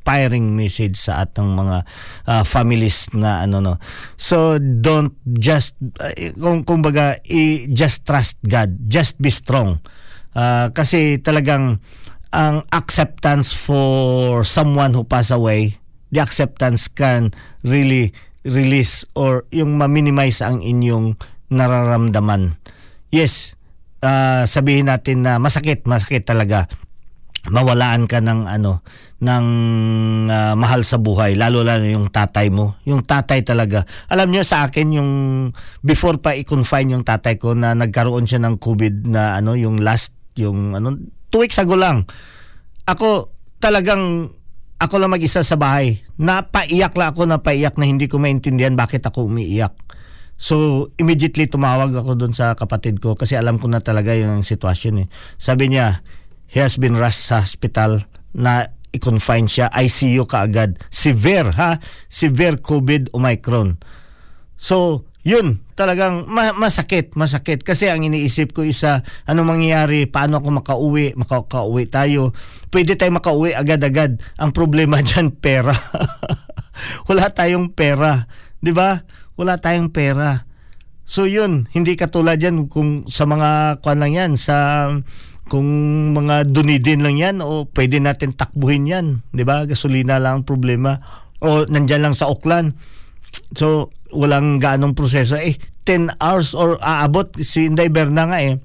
inspiring 0.06 0.54
message 0.54 1.02
sa 1.02 1.26
atong 1.26 1.58
mga 1.58 1.82
ah, 2.30 2.46
families 2.46 3.10
na 3.10 3.42
ano 3.42 3.58
no. 3.58 3.74
So, 4.14 4.62
don't 4.62 5.18
just 5.34 5.74
uh, 5.98 6.14
kung 6.38 6.62
kumbaga 6.62 7.18
i- 7.26 7.66
just 7.74 8.06
trust 8.06 8.38
God, 8.46 8.86
just 8.86 9.18
be 9.18 9.34
strong. 9.34 9.82
Ah, 10.30 10.70
kasi 10.70 11.18
talagang 11.18 11.82
ang 12.30 12.62
acceptance 12.70 13.50
for 13.50 14.46
someone 14.46 14.94
who 14.94 15.02
passed 15.02 15.34
away, 15.34 15.74
the 16.14 16.22
acceptance 16.22 16.86
can 16.86 17.34
really 17.66 18.14
release 18.46 19.02
or 19.18 19.42
yung 19.50 19.74
ma-minimize 19.74 20.38
ang 20.38 20.62
inyong 20.62 21.18
nararamdaman. 21.50 22.54
Yes, 23.10 23.58
ah, 24.06 24.46
sabihin 24.46 24.86
natin 24.86 25.26
na 25.26 25.42
masakit, 25.42 25.82
masakit 25.82 26.22
talaga 26.22 26.70
mawalaan 27.52 28.10
ka 28.10 28.18
ng 28.22 28.48
ano 28.50 28.82
ng 29.16 29.46
ah, 30.28 30.54
mahal 30.58 30.84
sa 30.84 31.00
buhay 31.00 31.38
lalo 31.38 31.64
lalo 31.64 31.84
yung 31.86 32.12
tatay 32.12 32.52
mo. 32.52 32.76
Yung 32.84 33.02
tatay 33.02 33.42
talaga. 33.46 33.88
Alam 34.12 34.34
niyo 34.34 34.42
sa 34.44 34.66
akin 34.68 34.96
yung 34.96 35.10
before 35.80 36.20
pa 36.20 36.36
i-confine 36.36 36.92
yung 36.92 37.04
tatay 37.04 37.40
ko 37.40 37.56
na 37.56 37.72
nagkaroon 37.72 38.28
siya 38.28 38.42
ng 38.44 38.60
covid 38.60 39.08
na 39.08 39.40
ano 39.40 39.56
yung 39.56 39.80
last 39.80 40.12
yung 40.36 40.76
ano 40.76 40.94
two 41.32 41.40
weeks 41.40 41.56
ago 41.56 41.74
lang 41.74 42.04
ako 42.86 43.34
talagang 43.58 44.30
ako 44.76 44.94
lang 45.00 45.12
mag-isa 45.12 45.40
sa 45.40 45.56
bahay. 45.56 46.04
Napaiyak 46.20 46.92
lang 46.94 47.08
ako 47.12 47.24
napaiyak 47.24 47.80
na 47.80 47.88
hindi 47.88 48.06
ko 48.06 48.20
maintindihan 48.20 48.76
bakit 48.76 49.08
ako 49.08 49.28
umiiyak. 49.28 49.72
So, 50.36 50.88
immediately 51.00 51.48
tumawag 51.48 51.96
ako 51.96 52.12
doon 52.12 52.36
sa 52.36 52.52
kapatid 52.52 53.00
ko 53.00 53.16
kasi 53.16 53.40
alam 53.40 53.56
ko 53.56 53.72
na 53.72 53.80
talaga 53.80 54.12
yung 54.12 54.44
sitwasyon 54.44 54.94
eh. 55.00 55.10
Sabi 55.40 55.72
niya, 55.72 56.04
he 56.46 56.62
has 56.62 56.78
been 56.78 56.94
rushed 56.94 57.26
sa 57.26 57.42
hospital 57.42 58.06
na 58.36 58.70
i-confine 58.96 59.46
siya, 59.46 59.68
ICU 59.72 60.24
kaagad. 60.24 60.80
Severe 60.88 61.52
ha? 61.56 61.78
Severe 62.08 62.56
COVID 62.56 63.12
Omicron. 63.12 63.76
So, 64.56 65.04
yun, 65.26 65.60
talagang 65.76 66.30
ma- 66.30 66.56
masakit, 66.56 67.12
masakit. 67.18 67.60
Kasi 67.66 67.92
ang 67.92 68.06
iniisip 68.06 68.56
ko 68.56 68.64
isa, 68.64 69.04
ano 69.28 69.44
mangyayari, 69.44 70.08
paano 70.08 70.40
ako 70.40 70.48
makauwi, 70.62 71.06
makauwi 71.18 71.84
tayo. 71.90 72.32
Pwede 72.72 72.96
tayo 72.96 73.12
makauwi 73.12 73.52
agad-agad. 73.52 74.22
Ang 74.40 74.50
problema 74.56 75.02
dyan, 75.06 75.34
pera. 75.34 75.76
Wala 77.10 77.28
tayong 77.28 77.74
pera. 77.74 78.30
Di 78.62 78.72
ba? 78.72 79.04
Wala 79.36 79.60
tayong 79.60 79.92
pera. 79.92 80.48
So 81.06 81.28
yun, 81.28 81.70
hindi 81.70 81.94
katulad 81.94 82.40
yan 82.42 82.66
kung 82.66 83.06
sa 83.06 83.28
mga 83.30 83.78
kwan 83.78 84.02
lang 84.02 84.12
yan, 84.16 84.32
sa 84.34 84.88
kung 85.46 85.68
mga 86.10 86.50
dunidin 86.50 87.06
lang 87.06 87.16
yan 87.18 87.36
o 87.38 87.70
pwede 87.70 88.02
natin 88.02 88.34
takbuhin 88.34 88.90
yan. 88.90 89.06
Di 89.30 89.46
ba? 89.46 89.62
Gasolina 89.62 90.18
lang 90.18 90.42
ang 90.42 90.46
problema. 90.46 90.98
O 91.38 91.62
nandyan 91.66 92.02
lang 92.02 92.14
sa 92.18 92.26
Auckland. 92.26 92.74
So, 93.54 93.94
walang 94.10 94.58
ganong 94.58 94.98
proseso. 94.98 95.38
Eh, 95.38 95.54
10 95.86 96.18
hours 96.18 96.50
or 96.50 96.82
aabot. 96.82 97.30
Si 97.38 97.70
Inday 97.70 97.86
Berna 97.86 98.26
nga 98.26 98.42
eh. 98.42 98.58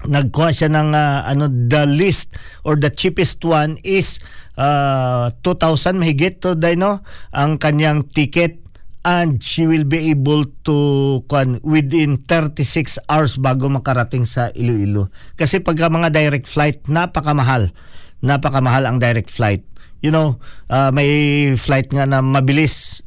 Nagkuha 0.00 0.50
siya 0.50 0.72
ng 0.72 0.90
ah, 0.96 1.22
ano, 1.28 1.46
the 1.46 1.86
list 1.86 2.34
or 2.66 2.74
the 2.74 2.90
cheapest 2.90 3.44
one 3.46 3.78
is 3.86 4.18
uh, 4.58 5.30
2,000 5.46 6.00
mahigit 6.00 6.40
to 6.40 6.56
Dino 6.56 7.04
ang 7.30 7.60
kanyang 7.60 8.08
ticket 8.08 8.58
and 9.00 9.40
she 9.40 9.64
will 9.64 9.88
be 9.88 10.12
able 10.12 10.44
to 10.68 10.76
kwan 11.24 11.56
within 11.64 12.20
36 12.20 13.00
hours 13.08 13.40
bago 13.40 13.68
makarating 13.72 14.28
sa 14.28 14.52
Iloilo. 14.52 15.08
Kasi 15.40 15.64
pagka 15.64 15.88
mga 15.88 16.12
direct 16.12 16.44
flight, 16.44 16.84
napakamahal. 16.84 17.72
Napakamahal 18.20 18.84
ang 18.84 19.00
direct 19.00 19.32
flight. 19.32 19.64
You 20.04 20.12
know, 20.12 20.40
uh, 20.68 20.92
may 20.92 21.52
flight 21.56 21.92
nga 21.92 22.04
na 22.04 22.20
mabilis 22.20 23.04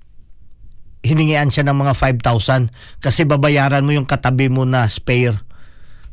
hiningian 1.04 1.52
siya 1.52 1.68
ng 1.68 1.78
mga 1.78 1.94
5,000 2.00 2.72
kasi 3.04 3.28
babayaran 3.28 3.84
mo 3.84 3.92
yung 3.92 4.08
katabi 4.08 4.48
mo 4.48 4.64
na 4.64 4.88
spare. 4.88 5.36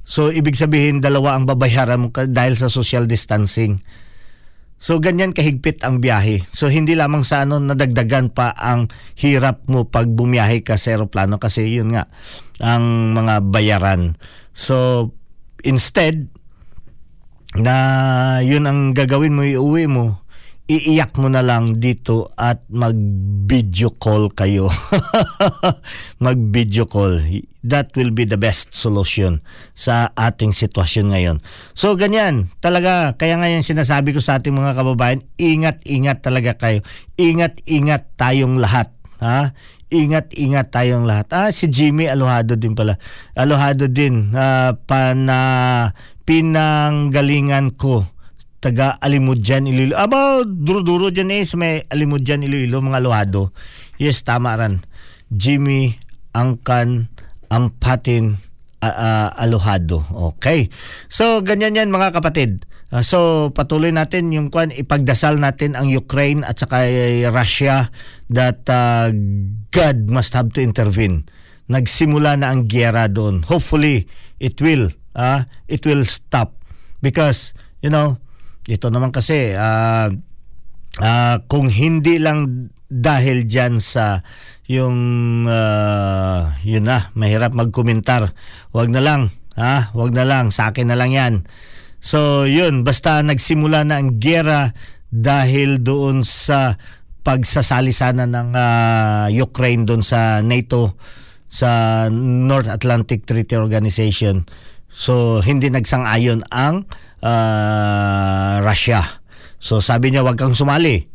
So, 0.03 0.35
ibig 0.35 0.59
sabihin, 0.59 0.99
dalawa 0.99 1.39
ang 1.39 1.47
babayaran 1.47 2.03
mo 2.03 2.09
dahil 2.11 2.59
sa 2.59 2.67
social 2.67 3.07
distancing. 3.07 3.79
So, 4.81 4.97
ganyan 4.97 5.37
kahigpit 5.37 5.85
ang 5.85 6.01
biyahe. 6.01 6.49
So, 6.57 6.73
hindi 6.73 6.97
lamang 6.97 7.21
sa 7.21 7.45
ano, 7.45 7.61
nadagdagan 7.61 8.33
pa 8.33 8.57
ang 8.57 8.89
hirap 9.13 9.69
mo 9.69 9.85
pag 9.85 10.09
bumiyahe 10.09 10.65
ka 10.65 10.81
sa 10.81 10.97
aeroplano 10.97 11.37
kasi 11.37 11.69
yun 11.69 11.93
nga, 11.93 12.09
ang 12.65 13.13
mga 13.13 13.45
bayaran. 13.53 14.17
So, 14.57 15.13
instead, 15.61 16.33
na 17.61 17.77
yun 18.41 18.65
ang 18.65 18.97
gagawin 18.97 19.37
mo, 19.37 19.45
iuwi 19.45 19.85
mo, 19.85 20.25
iiyak 20.71 21.19
mo 21.19 21.27
na 21.27 21.43
lang 21.43 21.83
dito 21.83 22.31
at 22.39 22.63
mag-video 22.71 23.91
call 23.99 24.31
kayo. 24.31 24.71
mag-video 26.25 26.87
call. 26.87 27.19
That 27.67 27.91
will 27.99 28.15
be 28.15 28.23
the 28.23 28.39
best 28.39 28.71
solution 28.71 29.43
sa 29.75 30.15
ating 30.15 30.55
sitwasyon 30.55 31.11
ngayon. 31.11 31.37
So 31.75 31.99
ganyan, 31.99 32.55
talaga, 32.63 33.19
kaya 33.19 33.43
nga 33.43 33.51
yung 33.51 33.67
sinasabi 33.67 34.15
ko 34.15 34.23
sa 34.23 34.39
ating 34.39 34.55
mga 34.55 34.79
kababayan, 34.79 35.27
ingat-ingat 35.43 36.23
talaga 36.23 36.55
kayo. 36.55 36.87
Ingat-ingat 37.19 38.15
tayong 38.15 38.63
lahat. 38.63 38.95
Ha? 39.19 39.51
Ingat-ingat 39.91 40.71
tayong 40.71 41.03
lahat. 41.03 41.27
Ah, 41.35 41.51
si 41.51 41.67
Jimmy 41.67 42.07
Alohado 42.07 42.55
din 42.55 42.79
pala. 42.79 42.95
Alohado 43.35 43.91
din. 43.91 44.31
Ah, 44.39 44.79
pana, 44.87 45.91
pinanggalingan 46.23 47.75
ko 47.75 48.20
taga 48.61 49.01
Alimudjan, 49.01 49.65
Iloilo. 49.65 49.97
Aba, 49.97 50.45
duro-duro 50.45 51.09
dyan 51.09 51.33
eh 51.33 51.43
sa 51.49 51.57
may 51.57 51.83
Alimudjan, 51.89 52.45
Iloilo, 52.45 52.85
mga 52.85 53.01
luhado. 53.01 53.57
Yes, 53.97 54.21
tama 54.23 54.55
ran. 54.55 54.85
Jimmy 55.33 55.97
Angkan 56.37 57.09
Ampatin 57.51 58.39
uh, 58.85 58.87
uh, 58.87 59.29
Alohado. 59.35 60.05
Okay. 60.37 60.69
So, 61.09 61.41
ganyan 61.41 61.77
yan 61.77 61.91
mga 61.91 62.15
kapatid. 62.15 62.69
Uh, 62.91 63.03
so, 63.03 63.49
patuloy 63.55 63.95
natin 63.95 64.35
yung 64.35 64.51
kwan, 64.51 64.75
ipagdasal 64.75 65.39
natin 65.39 65.79
ang 65.79 65.89
Ukraine 65.91 66.43
at 66.43 66.59
saka 66.59 66.87
eh, 66.87 67.27
Russia 67.31 67.91
that 68.29 68.67
uh, 68.67 69.11
God 69.71 70.11
must 70.11 70.35
have 70.35 70.51
to 70.55 70.61
intervene. 70.61 71.27
Nagsimula 71.71 72.35
na 72.35 72.51
ang 72.51 72.67
giyera 72.67 73.07
doon. 73.07 73.47
Hopefully, 73.47 74.11
it 74.43 74.59
will. 74.59 74.91
Uh, 75.15 75.47
it 75.71 75.87
will 75.87 76.03
stop. 76.03 76.59
Because, 76.99 77.55
you 77.79 77.89
know, 77.89 78.19
ito 78.69 78.93
naman 78.93 79.15
kasi 79.15 79.55
ah 79.57 80.11
ah, 80.99 81.37
kung 81.47 81.71
hindi 81.71 82.19
lang 82.19 82.71
dahil 82.91 83.47
diyan 83.47 83.79
sa 83.79 84.21
yung 84.67 84.99
ah, 85.47 86.59
yun 86.63 86.87
na 86.87 87.11
mahirap 87.15 87.55
magkomentar. 87.55 88.35
Wag 88.75 88.91
na 88.91 89.03
lang 89.03 89.31
ha? 89.59 89.91
Wag 89.95 90.15
na 90.15 90.25
lang. 90.27 90.55
Sa 90.55 90.71
akin 90.71 90.91
na 90.91 90.99
lang 90.99 91.11
yan. 91.15 91.35
So 92.03 92.49
yun. 92.49 92.83
Basta 92.83 93.23
nagsimula 93.23 93.87
na 93.87 94.01
ang 94.01 94.19
gera 94.23 94.73
dahil 95.11 95.83
doon 95.83 96.23
sa 96.23 96.79
pagsasalisana 97.21 98.31
ng 98.31 98.49
ah, 98.55 99.27
Ukraine 99.31 99.87
doon 99.87 100.03
sa 100.03 100.41
NATO 100.41 100.97
sa 101.51 102.07
North 102.15 102.71
Atlantic 102.71 103.27
Treaty 103.27 103.59
Organization. 103.59 104.47
So 104.91 105.43
hindi 105.43 105.71
nagsang-ayon 105.71 106.47
ang 106.51 106.87
ah, 107.25 108.61
Russia. 108.65 109.23
So 109.61 109.85
sabi 109.85 110.13
niya 110.13 110.25
wag 110.25 110.41
kang 110.41 110.57
sumali. 110.57 111.09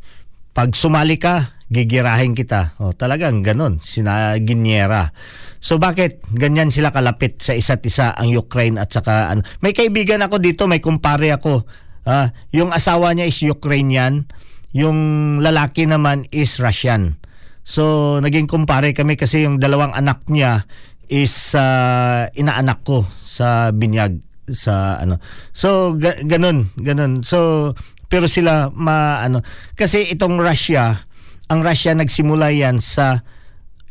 Pag 0.55 0.71
sumali 0.77 1.19
ka, 1.19 1.55
gigirahin 1.69 2.37
kita. 2.37 2.77
O 2.79 2.93
talagang 2.93 3.41
ganun, 3.41 3.81
sina 3.81 4.37
Ginyera. 4.37 5.11
So 5.57 5.81
bakit 5.81 6.21
ganyan 6.29 6.69
sila 6.69 6.93
kalapit 6.93 7.41
sa 7.41 7.57
isa't 7.57 7.81
isa 7.89 8.13
ang 8.13 8.29
Ukraine 8.29 8.77
at 8.77 8.93
saka 8.93 9.33
ano. 9.33 9.41
May 9.65 9.73
kaibigan 9.73 10.21
ako 10.21 10.37
dito, 10.37 10.69
may 10.69 10.79
kumpare 10.79 11.33
ako. 11.33 11.65
Ah, 12.05 12.29
yung 12.53 12.69
asawa 12.69 13.17
niya 13.17 13.25
is 13.25 13.41
Ukrainian, 13.41 14.29
yung 14.77 14.97
lalaki 15.41 15.89
naman 15.89 16.29
is 16.29 16.61
Russian. 16.61 17.17
So 17.65 18.17
naging 18.21 18.45
kumpare 18.45 18.93
kami 18.93 19.17
kasi 19.17 19.41
yung 19.41 19.57
dalawang 19.57 19.97
anak 19.97 20.21
niya 20.29 20.69
is 21.09 21.33
ah, 21.57 22.29
inaanak 22.37 22.85
ko 22.85 23.09
sa 23.25 23.73
binyag 23.73 24.21
sa 24.51 25.01
ano. 25.01 25.17
So 25.55 25.97
ga- 25.97 26.21
ganun, 26.21 26.73
ganun. 26.77 27.25
So 27.25 27.71
pero 28.05 28.29
sila 28.29 28.69
ma 28.69 29.21
ano 29.21 29.41
kasi 29.73 30.13
itong 30.13 30.37
Russia, 30.37 31.09
ang 31.49 31.65
Russia 31.65 31.93
nagsimula 31.97 32.53
yan 32.53 32.77
sa 32.81 33.25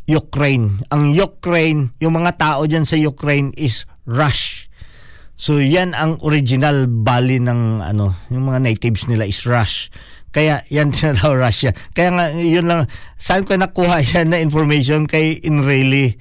Ukraine. 0.04 0.84
Ang 0.92 1.16
Ukraine, 1.16 1.96
yung 1.98 2.20
mga 2.20 2.36
tao 2.36 2.68
diyan 2.68 2.84
sa 2.84 2.98
Ukraine 3.00 3.56
is 3.56 3.88
Rush. 4.04 4.68
So 5.34 5.58
yan 5.58 5.96
ang 5.96 6.20
original 6.22 6.86
bali 6.86 7.42
ng 7.42 7.82
ano, 7.82 8.14
yung 8.30 8.52
mga 8.52 8.62
natives 8.62 9.10
nila 9.10 9.26
is 9.26 9.42
Rush. 9.48 9.90
Kaya 10.34 10.66
yan 10.66 10.90
daw 11.22 11.32
Russia. 11.34 11.70
Kaya 11.94 12.10
nga 12.10 12.24
yun 12.34 12.66
lang 12.66 12.90
saan 13.14 13.46
ko 13.46 13.54
nakuha 13.54 14.02
yan 14.14 14.34
na 14.34 14.42
information 14.42 15.06
kay 15.06 15.38
Inreli 15.40 16.18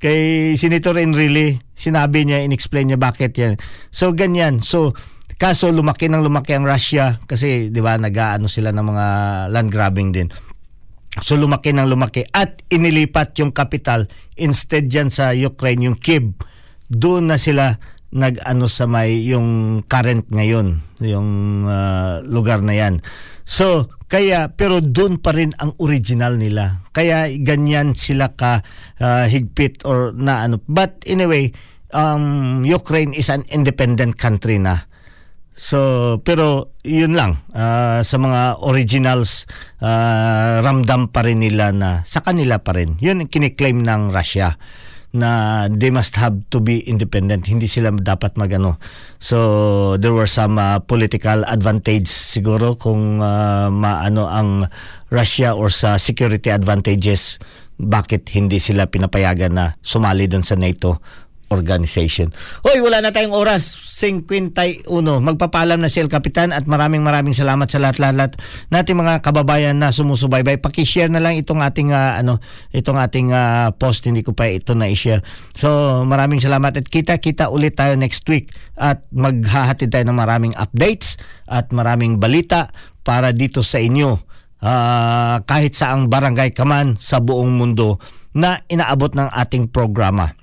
kay 0.00 0.56
Senator 0.56 0.96
Enrile, 0.96 1.60
sinabi 1.76 2.24
niya, 2.24 2.40
inexplain 2.42 2.88
niya 2.88 2.98
bakit 2.98 3.36
yan. 3.36 3.60
So, 3.92 4.16
ganyan. 4.16 4.64
So, 4.64 4.96
kaso 5.36 5.68
lumaki 5.68 6.08
ng 6.08 6.24
lumaki 6.24 6.56
ang 6.56 6.64
Russia 6.64 7.20
kasi, 7.28 7.68
di 7.68 7.80
ba, 7.84 8.00
nag-ano 8.00 8.48
sila 8.48 8.72
ng 8.72 8.86
mga 8.90 9.06
land 9.52 9.68
grabbing 9.68 10.10
din. 10.10 10.28
So, 11.20 11.36
lumaki 11.36 11.76
ng 11.76 11.84
lumaki 11.84 12.24
at 12.32 12.64
inilipat 12.72 13.36
yung 13.44 13.52
capital 13.52 14.08
instead 14.40 14.88
dyan 14.88 15.12
sa 15.12 15.36
Ukraine, 15.36 15.92
yung 15.92 16.00
Kiev. 16.00 16.32
Doon 16.88 17.28
na 17.28 17.36
sila 17.36 17.76
nag-ano 18.10 18.66
sa 18.66 18.90
may 18.90 19.22
yung 19.22 19.80
current 19.86 20.26
ngayon, 20.32 20.82
yung 20.98 21.28
uh, 21.68 22.18
lugar 22.26 22.58
na 22.64 22.74
yan. 22.74 23.04
So, 23.50 23.90
kaya 24.06 24.54
pero 24.54 24.78
doon 24.78 25.18
pa 25.18 25.34
rin 25.34 25.50
ang 25.58 25.74
original 25.82 26.38
nila. 26.38 26.86
Kaya 26.94 27.26
ganyan 27.42 27.98
sila 27.98 28.30
ka 28.38 28.62
uh, 29.02 29.26
higpit 29.26 29.82
or 29.82 30.14
na 30.14 30.46
ano. 30.46 30.62
But 30.70 31.02
anyway, 31.02 31.50
um, 31.90 32.62
Ukraine 32.62 33.10
is 33.10 33.26
an 33.26 33.42
independent 33.50 34.22
country 34.22 34.62
na. 34.62 34.86
So, 35.58 36.22
pero 36.22 36.78
yun 36.86 37.18
lang, 37.18 37.42
uh, 37.50 38.06
sa 38.06 38.16
mga 38.16 38.62
originals, 38.62 39.50
uh, 39.82 40.62
ramdam 40.62 41.10
pa 41.10 41.26
rin 41.26 41.42
nila 41.42 41.74
na 41.74 42.06
sa 42.06 42.22
kanila 42.22 42.62
pa 42.62 42.78
rin. 42.78 43.02
Yun 43.02 43.26
kiniklaim 43.26 43.82
ng 43.82 44.14
Russia 44.14 44.54
na 45.10 45.66
they 45.66 45.90
must 45.90 46.14
have 46.18 46.38
to 46.54 46.62
be 46.62 46.86
independent. 46.86 47.46
Hindi 47.50 47.66
sila 47.66 47.90
dapat 47.90 48.38
magano. 48.38 48.78
So 49.18 49.98
there 49.98 50.14
were 50.14 50.30
some 50.30 50.58
uh, 50.58 50.78
political 50.86 51.42
advantage 51.46 52.06
siguro 52.06 52.78
kung 52.78 53.18
uh, 53.18 53.68
maano 53.74 54.30
ang 54.30 54.70
Russia 55.10 55.58
or 55.58 55.74
sa 55.74 55.98
security 55.98 56.54
advantages 56.54 57.42
bakit 57.80 58.28
hindi 58.36 58.60
sila 58.60 58.86
pinapayagan 58.86 59.52
na 59.56 59.66
sumali 59.80 60.28
doon 60.28 60.44
sa 60.44 60.54
NATO 60.54 61.00
organization. 61.50 62.30
Hoy, 62.62 62.78
wala 62.78 63.02
na 63.02 63.10
tayong 63.10 63.34
oras. 63.34 63.74
51. 64.00 64.88
Magpapalam 64.96 65.76
na 65.76 65.92
si 65.92 66.00
El 66.00 66.08
Capitan 66.08 66.56
at 66.56 66.64
maraming 66.64 67.04
maraming 67.04 67.36
salamat 67.36 67.68
sa 67.68 67.82
lahat-lahat 67.82 68.40
nating 68.72 68.96
mga 68.96 69.20
kababayan 69.20 69.76
na 69.76 69.92
sumusubaybay. 69.92 70.56
Paki-share 70.56 71.12
na 71.12 71.20
lang 71.20 71.36
itong 71.36 71.60
ating 71.60 71.92
uh, 71.92 72.16
ano, 72.16 72.40
itong 72.72 72.96
ating 72.96 73.34
uh, 73.34 73.74
post 73.76 74.08
hindi 74.08 74.24
ko 74.24 74.32
pa 74.32 74.48
ito 74.48 74.72
na 74.72 74.88
i-share. 74.88 75.20
So, 75.52 76.00
maraming 76.08 76.40
salamat 76.40 76.80
at 76.80 76.86
kita-kita 76.88 77.52
ulit 77.52 77.76
tayo 77.76 77.98
next 77.98 78.24
week 78.30 78.54
at 78.80 79.04
maghahatid 79.12 79.92
tayo 79.92 80.08
ng 80.08 80.16
maraming 80.16 80.54
updates 80.56 81.20
at 81.44 81.68
maraming 81.74 82.16
balita 82.16 82.72
para 83.04 83.36
dito 83.36 83.60
sa 83.60 83.76
inyo. 83.82 84.16
Uh, 84.60 85.40
kahit 85.48 85.72
saang 85.72 86.12
barangay 86.12 86.52
ka 86.52 86.68
man 86.68 86.96
sa 87.00 87.20
buong 87.20 87.56
mundo 87.56 87.96
na 88.36 88.62
inaabot 88.70 89.12
ng 89.12 89.28
ating 89.32 89.72
programa. 89.72 90.39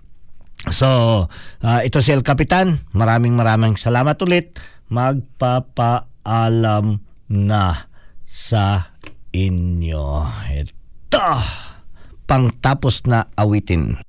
So, 0.71 1.27
uh, 1.63 1.79
ito 1.83 1.99
si 2.03 2.11
El 2.11 2.23
Capitan. 2.23 2.83
Maraming 2.91 3.35
maraming 3.35 3.75
salamat 3.79 4.17
ulit. 4.23 4.59
Magpapaalam 4.91 6.05
na 7.27 7.91
sa 8.23 8.95
inyo. 9.35 10.25
Ito, 10.47 11.29
pangtapos 12.27 13.03
na 13.07 13.27
awitin. 13.35 14.06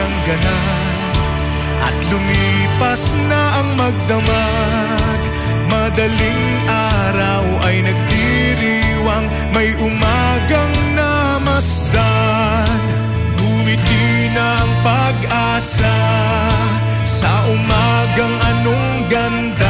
ng 0.00 0.14
ganap. 0.24 1.14
At 1.80 1.96
lumipas 2.08 3.02
na 3.28 3.42
ang 3.60 3.68
magdamag. 3.76 5.20
Madaling 5.70 6.42
araw 6.66 7.44
ay 7.68 7.76
nagdiriwang 7.84 9.26
May 9.54 9.76
umagang 9.76 10.74
namasdan. 10.96 12.80
Buwiti 13.36 14.32
na 14.32 14.46
ang 14.64 14.72
pag-asa. 14.80 15.96
Sa 17.04 17.32
umagang 17.52 18.36
anong 18.40 18.88
ganda 19.12 19.69